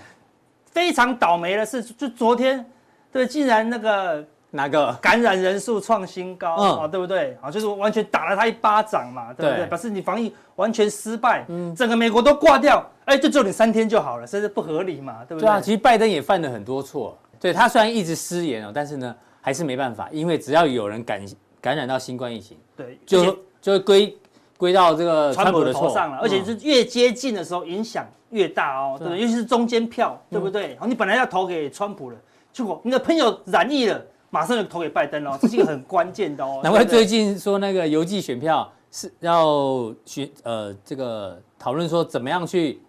[0.64, 2.64] 非常倒霉的是，就昨天，
[3.12, 4.24] 对，竟然那个。
[4.52, 6.88] 哪个感染人数创新高啊？
[6.88, 7.38] 对不对？
[7.40, 9.64] 啊，就是完全打了他一巴掌嘛，对不对？
[9.66, 15.46] 表示你防疫完全失败，整个美国都挂掉，哎，就只有你三天就好了，甚至不合理嘛，对不对？
[15.46, 21.20] 对啊，其实拜登也犯了很多错，对，他虽然一直失言哦，但是呢，还是没办法，因为只要有人感
[21.60, 24.18] 感染到新冠疫情，对，就就会归
[24.56, 29.20] 归到这个川普的头上了，而且是越接近的时候影响越大哦，对不对？
[29.20, 30.76] 尤其是中间票，对不对？
[30.78, 32.16] 好，你本来要投给川普的，
[32.52, 34.00] 结果你的朋友染疫了。
[34.32, 36.60] 马上就投给拜登哦，这是一个很关键的哦。
[36.62, 42.80] 难怪最近说那个邮寄选票是要选呃这个讨论说怎么样去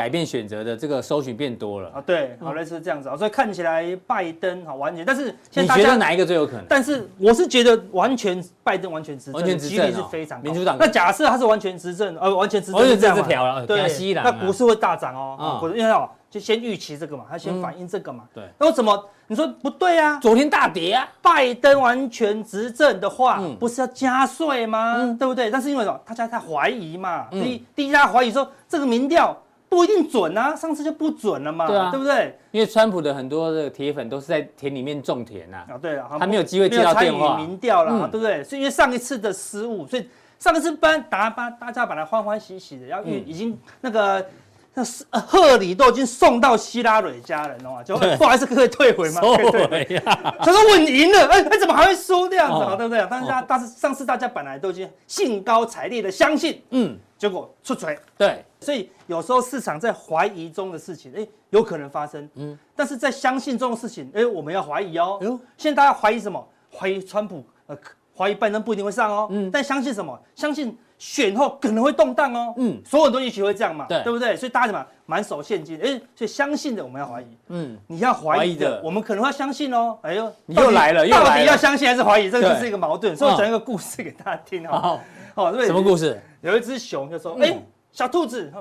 [0.00, 2.00] 改变选择的这个搜寻变多了啊。
[2.00, 6.64] 对，好类似这样子啊，所以看起来拜登好完全，但是你觉得哪一个最有可能？
[6.66, 10.78] 但是我是觉得完全拜登完全执政，完全执政是非常民主党。
[10.80, 15.58] 那假设他是完全执政，呃，完全执政，这样条对，那股市会大涨哦。
[15.60, 16.08] 股市因为哦。
[16.30, 18.22] 就先预期这个嘛，他先反映这个嘛。
[18.32, 18.44] 对。
[18.56, 19.04] 那我怎么？
[19.26, 20.16] 你说不对啊？
[20.20, 21.08] 昨天大跌啊！
[21.20, 24.94] 拜登完全执政的话，不是要加税吗？
[25.18, 25.50] 对不对？
[25.50, 26.00] 但是因为什么？
[26.06, 27.26] 大家在怀疑嘛。
[27.32, 29.36] 第一，第一，大家怀疑说这个民调
[29.70, 31.66] 不一定准啊，上次就不准了嘛。
[31.66, 32.36] 对啊，对不对？
[32.50, 35.64] 因为川普的很多的铁粉都是在田里面种田呐。
[35.70, 37.38] 啊，对了，他没有机会接到电话。
[37.38, 38.44] 民调了，对不对？
[38.44, 40.06] 是因为上一次的失误，所以
[40.38, 44.26] 上一次班大家把大家把它欢欢喜喜的，然后已经那个。
[44.72, 47.82] 那是贺礼都已经送到希拉蕊家人了嘛？
[47.82, 49.20] 就不好意思，可以退回吗？
[49.20, 50.02] 退回呀！
[50.38, 52.76] 他说稳赢了，哎哎，怎么还会输这样子啊？
[52.76, 53.06] 对不对？
[53.10, 57.98] 但是大但是上次大家本来都已经兴高采烈的相信，嗯，结果出锤。
[58.16, 65.18] 对，所以有时候市场在怀疑中的事情，哎，有可能发生，嗯，但是在相信中的事情，哎，我们要怀疑哦。
[65.56, 66.46] 现在大家怀疑什么？
[66.72, 67.76] 怀疑川普，呃，
[68.20, 69.28] 怀疑拜登不一定会上哦。
[69.30, 70.20] 嗯，但相信什么？
[70.34, 70.76] 相信。
[71.00, 74.36] 选后可能会动荡哦，嗯，所有东西会这样嘛，对，对不对？
[74.36, 75.80] 所以大家怎么满手现金？
[75.82, 79.96] 哎，所以相信的我们要怀疑，嗯，你要怀疑的，我们可能会相信哦。
[80.02, 82.28] 哎呦，你又来了，又来了，到底要相信还是怀疑？
[82.28, 83.16] 这个就是一个矛盾。
[83.16, 85.00] 所以我讲一个故事给大家听哦。
[85.34, 86.20] 好，什么故事？
[86.42, 87.56] 有一只熊就说：“哎，
[87.90, 88.52] 小兔子，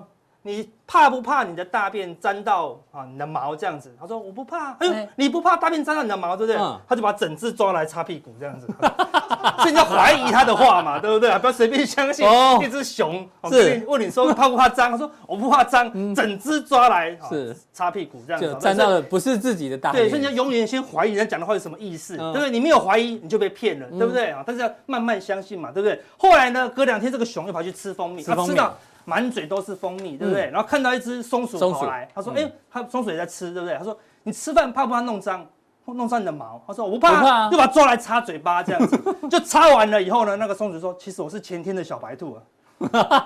[0.50, 3.96] 你怕不怕你的大便沾到啊你的毛这样子？
[4.00, 4.72] 他说我不怕。
[4.80, 6.60] 哎呦，哎你不怕大便沾到你的毛，对不对？
[6.60, 8.68] 嗯他就把整只抓来擦屁股这样子。
[9.60, 11.30] 所以你要怀疑他的话嘛， 对不对？
[11.38, 13.28] 不要随便相信哦一只熊。
[13.42, 14.92] 哦是问你说怕不怕脏？
[14.92, 18.48] 他说我不怕脏，整只抓来哦是擦屁股这样子。
[18.48, 20.10] 就沾到了不是自己的大对，便。
[20.10, 22.50] 所以你要永远先怀疑人家讲的话有什么意思，嗯对不对？
[22.50, 24.44] 你没有怀疑，你就被骗了，对不对啊？
[24.46, 26.02] 但是要慢慢相信嘛，对不对？
[26.18, 28.76] 后来呢，隔两天这个熊又跑去吃蜂蜜，吃到
[29.10, 30.46] 满嘴都是蜂蜜，对不对？
[30.52, 35.44] 然后看到一只松鼠跑来，他说：“嗯哎，他松鼠也在吃，对不对？”他说：“你吃饭怕不怕弄脏？
[35.86, 42.44] 弄脏你的毛？”他说：“我不怕。”不怕啊就把它抓来擦嘴巴，这样子，就擦完了以后呢，那个松鼠说：“其实我是前天的小白兔啊。”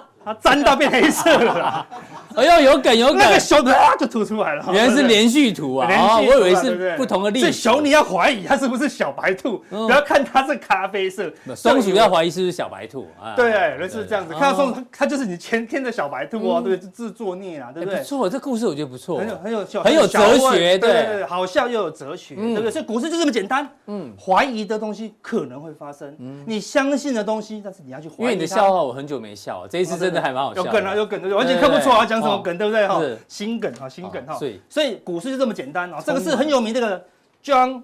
[0.23, 1.88] 它沾到变黑色了啦，
[2.36, 4.65] 哎呦，有梗有梗那，个熊啊就吐出来了。
[4.71, 5.88] 原来是对不对连续图啊！
[5.88, 7.45] 连续哦，我以为是不同的例子。
[7.45, 11.31] 所以熊你要怀疑它是不是小白兔，嗯不要看它是咖啡色。
[11.55, 13.36] 松鼠要怀疑是不是小白兔啊？
[13.36, 17.99] 对，类似这样子，对看到松哦鼠，它就是你前天的小白兔哦，对，自作孽啊，对不对？
[17.99, 19.19] 哎不错，这故事我觉得不错。
[19.19, 22.71] 很有很有很有哲学对对对对，好笑又有哲学，嗯对不对？
[22.71, 26.15] 所以股市就这么简单，嗯，怀疑的东西可能会发生，
[26.47, 28.21] 你相信的东西，但是你要去怀疑。
[28.21, 30.63] 因为你的笑话我很久没笑，这一次真的还蛮好笑。
[30.63, 31.38] 有梗啊，有梗，对不对？
[31.38, 32.88] 完全看不出来他讲什么梗，对不对？
[32.88, 34.62] 哈是，新梗哈，心梗哈哦所以。
[34.69, 37.06] 所以股市就这么简单哦，这个是很有名这个
[37.43, 37.84] John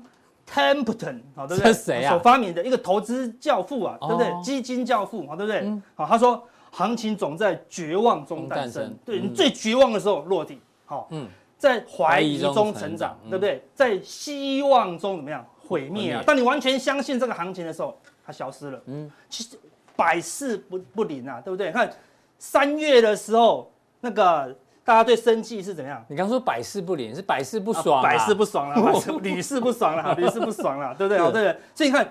[0.49, 1.73] Templeton 好，对不对？
[1.73, 4.41] 是谁啊所发明的一个投资教父啊，对不对哦？
[4.43, 5.81] 基金教父，好，对不对嗯？
[5.95, 13.61] 好，他说行情总在绝望中诞生生，对嗯你最绝望的时候落地，好，嗯在怀疑中成长对不对？
[13.75, 16.13] 在希望中怎么样毁灭毁灭？
[16.13, 18.81] 啊当你完全相信这个行情的时候，它消失了。
[18.85, 19.57] 嗯其实
[19.95, 21.71] 百试不不灵啊，对不对？
[21.71, 21.91] 看
[22.39, 23.71] 三月的时候，
[24.01, 26.03] 那个大家对生计是怎么样？
[26.07, 31.31] 你刚说百试不灵，是百试不爽啊，百试不爽了， 屡试不爽了， 屡试不爽了，对不对？
[31.31, 31.55] 对？
[31.75, 32.09] 所以你看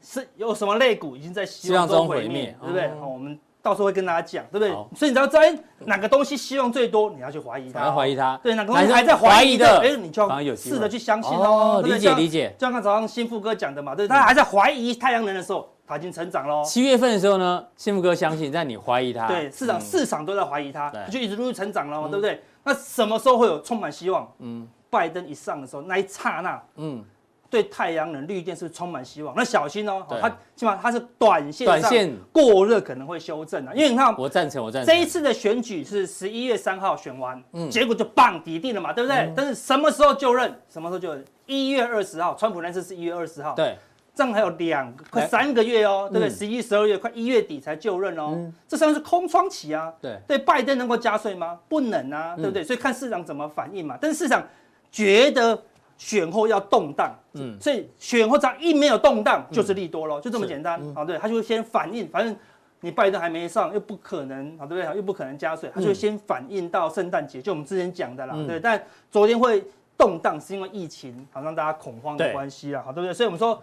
[0.00, 2.86] 是有什么肋骨已经在希望中毁灭，对不对？
[2.86, 4.70] 哦好，我们到时候会跟大家讲，对不对？
[4.96, 8.38] 所以你知道在哪个东西希望最多，你要去怀疑它怀疑它。
[8.42, 12.54] 对，哪个东西还在怀疑的，哎，你就要试着去相信哦理解理解。
[12.56, 16.62] 就像刚早上新富哥讲的嘛，对，他还在怀疑太阳能的时候，他已经成长喽。
[16.64, 19.26] 七月份的时候呢，幸福哥相信，但你怀疑他。
[19.26, 22.42] 对，市场嗯市场都在怀疑他对，就一直陆续成长了，对不对？
[22.62, 24.30] 那什么时候会有充满希望？
[24.38, 27.04] 嗯拜登一上的时候，那一刹那，嗯，
[27.48, 29.32] 对太阳能、绿电是充满希望？
[29.36, 34.12] 那小心哦，对它起码它是短线上短线过热可能会修正啊，因为你看。
[34.18, 34.92] 我赞成，我赞成。
[34.92, 39.32] 这一次的选举是十一月三号选完，嗯结果就棒底定了嘛，对不对？
[39.36, 40.52] 但是什么时候就任？
[40.68, 41.24] 什么时候就任？
[41.46, 43.78] 一月二十号，川普那次是一月二十号，对，
[44.20, 46.28] 这样还有两个快哎三个月哦，对不对？
[46.28, 49.90] 嗯十一、十二月，快一月底才就任哦嗯，这算是空窗期啊。
[49.98, 51.58] 对对，拜登能够加税吗？
[51.70, 52.62] 不能啊，对不对？
[52.62, 53.96] 所以看市场怎么反应嘛。
[53.98, 54.46] 但是市场
[54.92, 55.58] 觉得
[55.96, 60.78] 选后要动荡，嗯所以选后只要一没有动荡，就是利多咯，就这么简单。
[60.82, 62.36] 嗯好，对，他就会先反应，反正
[62.80, 64.96] 你拜登还没上，又不可能，好，对不对？
[64.96, 68.60] 又不可能加税，他就先反应到圣诞节，就我们之前讲的啦，嗯对。
[68.60, 69.64] 但昨天会
[69.96, 73.14] 动荡，是因为疫情，好让大家恐慌的对关系啦，好，对不对？
[73.14, 73.58] 所以我们说。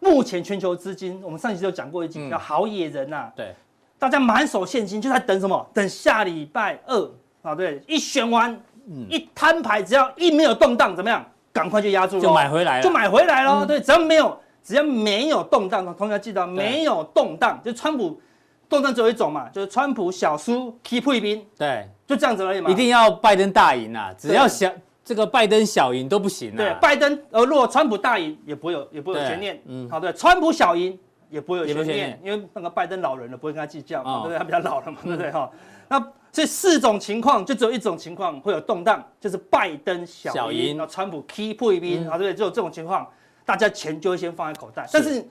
[0.00, 3.54] 目前全球资金，我们上期就讲过一集嗯叫好野人呐、对，
[3.98, 5.66] 大家满手现金，就在等什么？
[5.72, 7.10] 等下礼拜二
[7.42, 8.52] 啊，对，一选完，
[8.88, 11.24] 嗯一摊牌，只要一没有动荡，怎么样？
[11.52, 12.82] 赶快就压住了就买回来了。
[12.82, 13.64] 就买回来了。
[13.64, 18.20] 嗯对，只要没有，只要没有动荡，同学要记得没有动荡，就川普
[18.68, 22.68] 动荡只有一种嘛，就是川普小输 keep 一兵，对，就这样子而已嘛。
[22.68, 24.12] 一定要拜登大赢啊！
[24.18, 24.70] 只要小
[25.06, 26.56] 这个拜登小赢都不行啊。
[26.56, 29.62] 对，拜登呃，如果川普大赢，也不会有也不会有对悬念。
[29.66, 30.98] 嗯好，对，川普小赢
[31.30, 34.38] 也不会有悬悬念念，因为那个拜登老人了，不会跟他计较嘛，哦对不对？
[34.38, 35.48] 他比较老了嘛， 对不对哈？
[35.88, 42.34] 那这四种情况，就只有一种情况会有动荡，就是拜登小赢，然后川普 key 退兵，嗯好，对不对？
[42.34, 43.08] 只有这种情况，
[43.44, 44.84] 大家钱就会先放在口袋。
[44.92, 45.24] 但是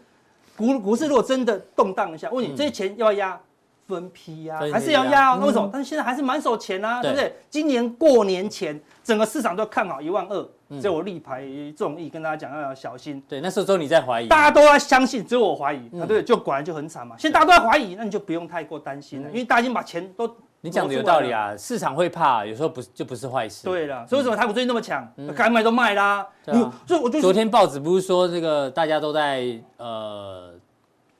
[0.55, 3.41] 股股市如果真的动荡一下，问你嗯这些钱要不要压？
[3.88, 5.38] 分批呀、还是要压啊？
[5.39, 5.69] 那为什么嗯？
[5.71, 7.36] 但是现在还是满手钱啊，对对不对？
[7.50, 11.43] 今年过年前，整个市场都看好一万二，嗯只有我力排
[11.78, 13.21] 众议跟大家讲要小心。
[13.28, 14.28] 对，那时候只有你在怀疑。
[14.28, 17.15] 大家都在相信，只有我怀疑，嗯啊，对，就果然就很惨嘛。
[17.17, 23.65] 现在大家都在怀疑，那你就不用太过担心了，因为大家已经把钱都嗯你讲的有道理啊，市场会怕，有时候不是就不是坏事。
[23.65, 24.04] 对了。
[24.08, 25.08] 所以为什么台股最近那么强？
[25.36, 26.26] 该卖都卖啦。
[26.88, 29.45] 所以我就昨天报纸不是说这个大家都在
[29.78, 30.55] 呃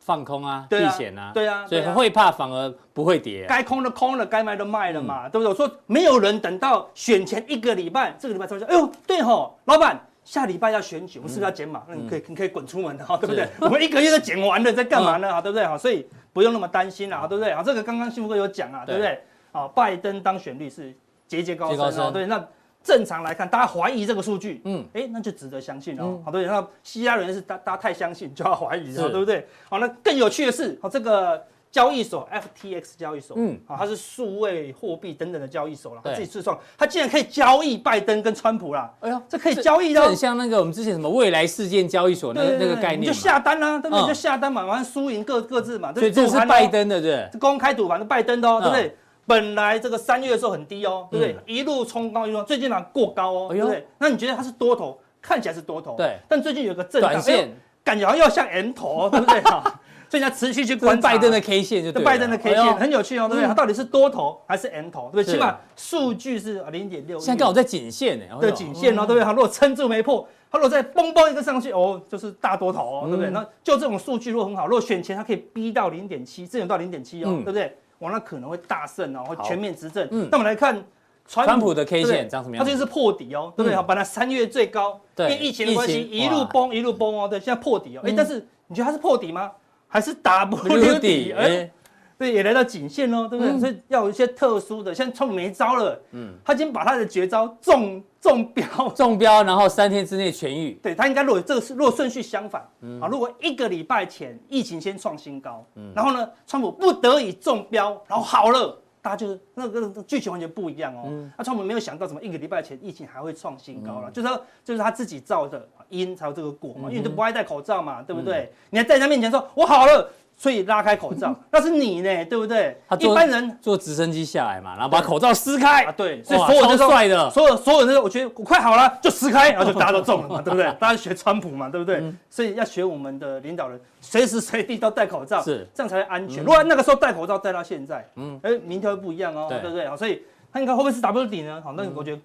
[0.05, 3.47] 放空啊、避险啊，对啊所以会怕反而不会跌啊。
[3.49, 5.49] 该空的空了，该卖的卖了嗯嘛，对不对？
[5.49, 9.99] 我说没有人等到选前一个礼拜，这个礼拜才说，哎呦，对吼，老板。
[10.23, 11.83] 下礼拜要选举，我们是不是要减码？
[11.87, 13.47] 那你可以，你可以滚出门的哈， 对不对？
[13.62, 15.31] 我们一个月都减完了，在干嘛呢？
[15.31, 15.63] 哈，对不对？
[15.63, 16.03] 哈，所以
[16.33, 17.53] 不用那么担心了，哈，对不对？
[17.53, 19.21] 好，这个刚刚幸福哥有讲啊，对不对？
[19.51, 20.91] 好，拜登当选率是
[21.27, 22.43] 节节高升对，那
[22.86, 26.23] 正常来看，大家怀疑这个数据，嗯嗯，哎，那就值得相信哦嗯。
[26.23, 29.48] 好，对，那希腊人是大大家太相信就要怀疑，是哦，对不对？
[29.67, 44.08] 好，那更有趣的是，好，这个交易所 FTX 交易所，嗯，啊，它是数位货币等等的交易所了，它自己自创，它竟然可以交易拜登跟川普啦，哎呦，这可以交易的很像那个我们之前什么未来事件交易所那个那个概念，你就下单啦、对不对？
[44.10, 47.29] 就下单嘛，完了输赢各各自嘛，所以这是拜登的，对不对？
[47.33, 48.96] 这公开赌盘的拜登的对不对？
[49.26, 51.38] 本来这个三月的时候很低哦，对不对？
[51.46, 53.88] 一路冲高一路，最近呢过高哦，哎对不对？
[53.98, 55.00] 那你觉得它是多头？
[55.21, 56.19] 看起来是多头，对。
[56.28, 57.52] 但最近有个震荡，短线哎
[57.84, 59.42] 感觉好像要像 M 头哦， 对不对？
[59.42, 59.62] 哈，
[60.08, 63.46] 所以你要持续去这是观察拜登的 K 线就对，拜登的 K 线很有趣哦，对不对？
[63.46, 65.10] 嗯它到底是多头还是 M 头？
[65.12, 65.34] 对不对？
[65.34, 69.23] 起码数据是零点六，现在刚好在颈线呢，哎呦的颈线哦，对不对？
[69.23, 73.32] 它如果撑住没破，它如果再嘣嘣一个上去，哦，就是大多头哦，嗯对不对？
[73.32, 77.76] 那就这种数据如果很好，如果选前它可以逼到零点七，支援到零点七哦，嗯对不对？
[78.00, 80.08] 哇，那可能会大胜哦，会全面执政。
[80.12, 80.83] 嗯那我们来看
[81.27, 83.73] 川川普的 K 线长什么样它这是破底哦，对不对？
[83.73, 89.52] 嗯好，本来三月最高，因为疫情的关系一路崩一路崩哦，对，现在破底哦，哎嗯，但是你觉得它是破底吗？
[89.87, 91.31] 还是 W，Blue 底底，？
[91.31, 91.71] 哎哎，
[92.17, 93.53] 对，也来到颈线喽，对不对？
[93.53, 108.81] 嗯所以要有一些特殊的，像川普没招了，嗯嗯，他已经把他的绝招中中标，中标，然后三天之内痊愈，对他应该如果这个是如果顺序相反，嗯啊，如果一个礼拜前疫情先创新高，嗯然后呢，川普不得已中标，然后好了。
[109.05, 111.03] 大家就是那个那个剧情完全不一样哦。
[111.37, 114.09] 那川普没有想到，怎么一个礼拜前疫情还会创新高了？
[114.09, 118.51] 就是说，就是他自己造的因才有这个果嘛，因为你都不爱戴口罩嘛，对不对？
[118.71, 122.96] 你还在人家面前说我好了，所以拉开口罩， 那是你呢，对不对他？
[122.98, 130.65] 一般人坐直升机下来嘛，然后把口罩撕开啊，，对，所以所有人都帅的所有所有人都说我觉得我快好了，就撕开，然后就大家都中了嘛，对不对？
[130.79, 131.98] 大家学川普嘛，对不对？
[131.98, 136.44] 嗯所以要学我们的领导人，随时随地都戴口罩，是这样才会安全。
[136.44, 139.88] 如果那个时候戴口罩戴到现在，嗯，哎，明天会不一样哦，对对不对？
[139.88, 140.21] 好，所以
[140.52, 141.62] 他应该会不会是 W 底呢？
[141.63, 142.21] 好，那我觉得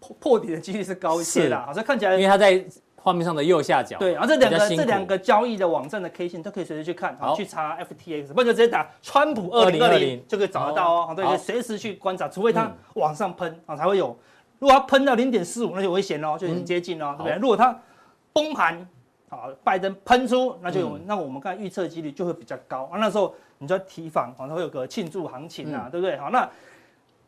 [0.00, 2.64] 破破底的几率是高一些啦，好，所以看起来因为他在
[3.04, 11.04] 画面上的右下角，对，然后这两个这两个交易的网站的 K 线都可以随时去看，好好去查 FTX，不然就直接打川普二零二2020零就可以找得到哦。
[11.08, 14.16] 好，对，好可以随时去观察，除非它嗯往上喷啊才会有。
[14.58, 17.34] 如果它喷到零点四五，那就危险喽，就很接近喽，对不对？
[17.36, 17.78] 如果它
[18.32, 18.88] 崩盘，
[19.28, 22.96] 好，拜登喷出，那就有，那我们刚才预测几率就会比较高啊。
[22.98, 26.16] 那时候你就要提防，好，它会有个庆祝行情啊，对不对？
[26.16, 26.48] 好，那。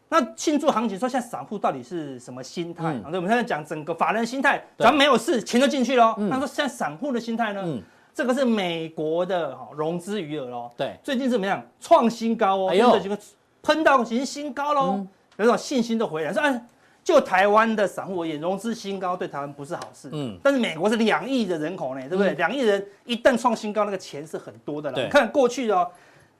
[0.08, 2.94] 那庆祝行情说，现在散户到底是什么心态？
[3.10, 6.14] 对，我们现在讲整个法人心态，对只要没有事，钱就进去了。
[6.18, 7.62] 嗯那说现在散户的心态呢？
[7.64, 7.82] 嗯
[8.14, 11.62] 这个是美国的哈融资余额哦，对，最近怎么样？
[11.78, 13.18] 创新高哦，哎呦这个
[13.62, 16.32] 喷到已经新高喽，嗯有种信心都回来。
[16.32, 16.64] 说，哎，
[17.04, 20.08] 就台湾的散户而言，融资新高对台湾不是好事。
[20.12, 22.32] 嗯嗯，但是美国是两亿的人口呢，对不对？
[22.36, 25.02] 两亿人一旦创新高，那个钱是很多的了。
[25.02, 25.86] 你看过去哦，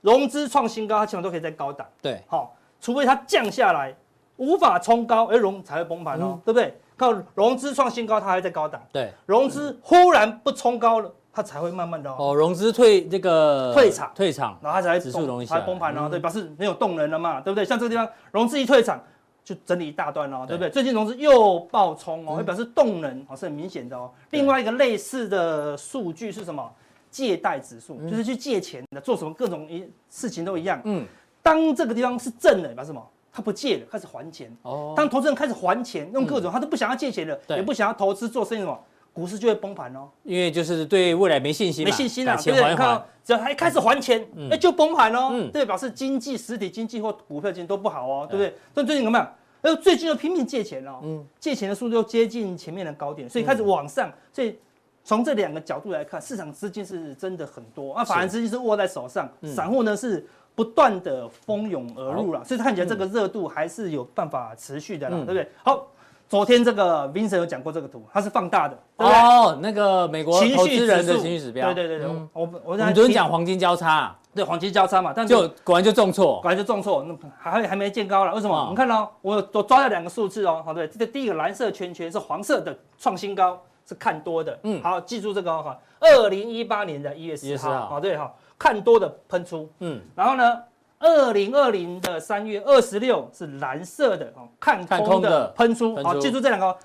[0.01, 1.85] 融资创新高，它基本上都可以在高档。
[2.01, 3.95] 对，好，除非它降下来，
[4.37, 6.73] 无法冲高，而融才会崩盘哦，嗯对不对？
[6.95, 8.81] 靠融资创新高，它还在高档。
[8.91, 17.63] 对，融资忽然不冲高了，它才会慢慢的、哦，哦，融资退这个退场退场，然后它才会指数崩容易才崩盘哦，嗯对，表示没有动能了嘛，对不对？
[17.63, 18.99] 像这个地方融资一退场，
[19.43, 20.69] 就整理一大段哦，对不对？
[20.71, 24.09] 最近融资又爆冲哦，嗯会表示动能哦是很明显的哦。
[24.31, 26.67] 另外一个类似的数据是什么？
[27.09, 30.79] 借贷指数，就是去借钱的，做什么各种一事情都一样。
[30.83, 31.05] 嗯，
[31.47, 33.01] 当这个地方是正的，表示什么？
[33.31, 34.51] 他不借了，开始还钱。
[34.63, 38.77] 哦，当投资人开始还钱，用各种他都不想要借钱了，也不想要投资做生意什么，
[39.13, 40.09] 股市就会崩盘哦。
[40.23, 48.37] 因为就是对未来没信心嘛，没信心啊，对不你看哦，只要还开始还钱，那，就崩盘哦嗯，对，表示经济实体经济或股票经济都不好哦，对。
[48.37, 48.53] 不对？
[48.73, 49.33] 但最近怎么样？
[49.61, 54.57] 哎，最近又拼命借钱哦，借钱的速度又接近前面的高点，所以开始往上，所以。
[55.03, 60.27] 从这两个角度来看，市场资金是真的很多啊，法人资金是握在手上，散户呢是
[60.57, 65.23] 不断的蜂拥而入了，所以看起来这个热度还是有办法持续的啦，嗯。
[65.23, 65.47] 对不对？
[65.63, 65.85] 好，
[66.27, 69.21] 昨天这个 Vincent 有讲过这个图，它是放大的，对不对？
[69.21, 72.29] 哦，那个美国投资人的情绪指标，对对对对，嗯。
[72.33, 78.57] 我我我们昨天提讲黄金交叉，对黄金交叉嘛，但就果然就重挫，果然就重挫，那还还没见高了，为什么？
[78.57, 84.79] 哦我们看到我我抓了两个数字哦，好对，这个第一个蓝色圈圈是黄色的创新高，是看多的，嗯。
[84.79, 87.89] 嗯，好，记住这个哦哈，二零一八年的一月1月10十号，号。
[87.89, 90.61] 好对哈，看多的喷出，嗯，然后呢，
[90.99, 96.77] 二零二零的三月二十六是蓝色的哦，看看空空的的喷出，好，记住这两个哦。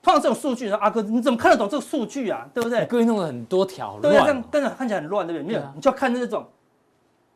[0.00, 2.48] 通常这种数据，阿哥你怎么看得懂这个数据啊？
[2.54, 2.86] 对不对？
[2.86, 5.46] 故意弄了很多条对啊，这乱样，跟着看起来很乱，对不对？
[5.46, 6.46] 没有啊，你就要看那种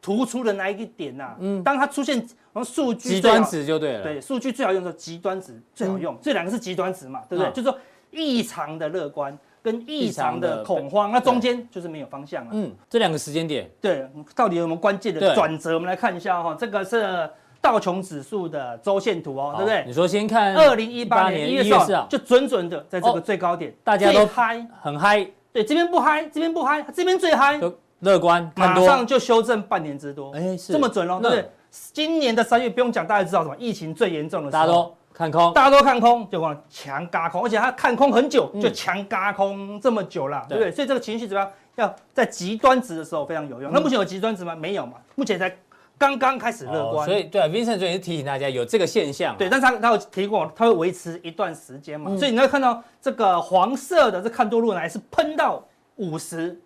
[0.01, 7.51] 突出的那一个点呐、嗯，当它出现，然后数据极端值就对了，对，数据最好用的时候极端值最好用，这两个是极端值嘛，对不对？
[7.51, 7.53] 嗯。
[7.53, 7.79] 就是说
[8.13, 12.51] 异常的乐观跟异常的的恐慌，那中间就是没有方向了。
[12.53, 15.75] 嗯，这两个时间点，对，到底有没有关键的转折？
[15.75, 19.93] 我们来看一下哈，这个是道琼指数的周线图哦，对不对你？
[19.93, 31.51] 说先看二零一八年一月1四月4号号就准准的在这哦个最高点，大家都嗨，很嗨，对，这边不嗨，这边不嗨，这边最嗨，都乐观，马上就修正半年之多，哎，是这么准喽，对不对？
[31.93, 33.57] 今年的三月不用讲，大家知道什么？
[33.59, 40.73] 疫情最严重的时候，大家都看空，大家都看空，就往强嘎空，而且他看空很久，就强嘎空这么久了，对不对？
[40.73, 43.73] 所以这个情绪指标要在极端值的时候非常有用。
[43.73, 44.55] 那目前有极端值吗？
[44.55, 45.55] 没有嘛，目前才。
[45.99, 55.63] 刚刚开始乐观，所以对 Vincent 昨天是提醒大家有这个现象，对，但是他他有提过，他会维持一段时间嘛，所以你会看到这个黄色的这看多路呢是喷到
[55.97, 56.61] 五十，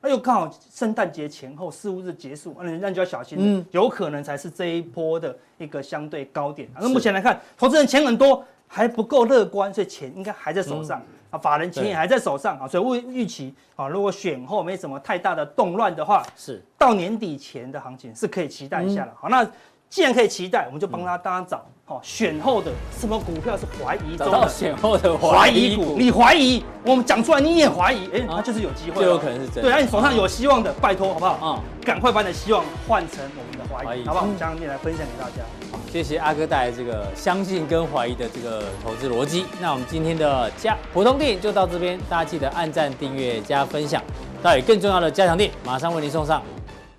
[0.00, 6.68] 那又刚好圣诞节前后四五日结束，那那就要小心，嗯，有可能才是这一波的一个相对高点。
[6.80, 11.02] 那目前来看，投资人钱很多，还不够乐观，所以钱应该还在手上。
[11.30, 16.62] 啊，法人钱也还在手上啊，所以预预期啊，如果选后没什么太大的动乱的话，是。
[16.78, 19.12] 到年底前的行情是可以期待一下了。
[19.14, 19.46] 好，那
[19.90, 22.70] 既然可以期待，我们就帮他大家找好选后的
[23.00, 29.62] 什么股票是怀疑中的选后的怀疑股，你怀疑我们讲出来你也怀疑，哎，那就是有机会，就有可能是真的。
[29.62, 31.32] 对，那你手上有希望的，拜托好不好？
[31.46, 34.26] 啊，赶快把你的希望换成我们的怀疑，好不好？
[34.26, 35.42] 我们将面来分享给大家。
[35.72, 39.46] 好谢谢阿哥带来这个相信跟怀疑的这个投资逻辑。
[39.58, 44.02] 那我们今天的加普通錠就到这边，大家记得按赞、订阅、加分享。
[44.42, 46.42] 到底更重要的加强店，马上为您送上。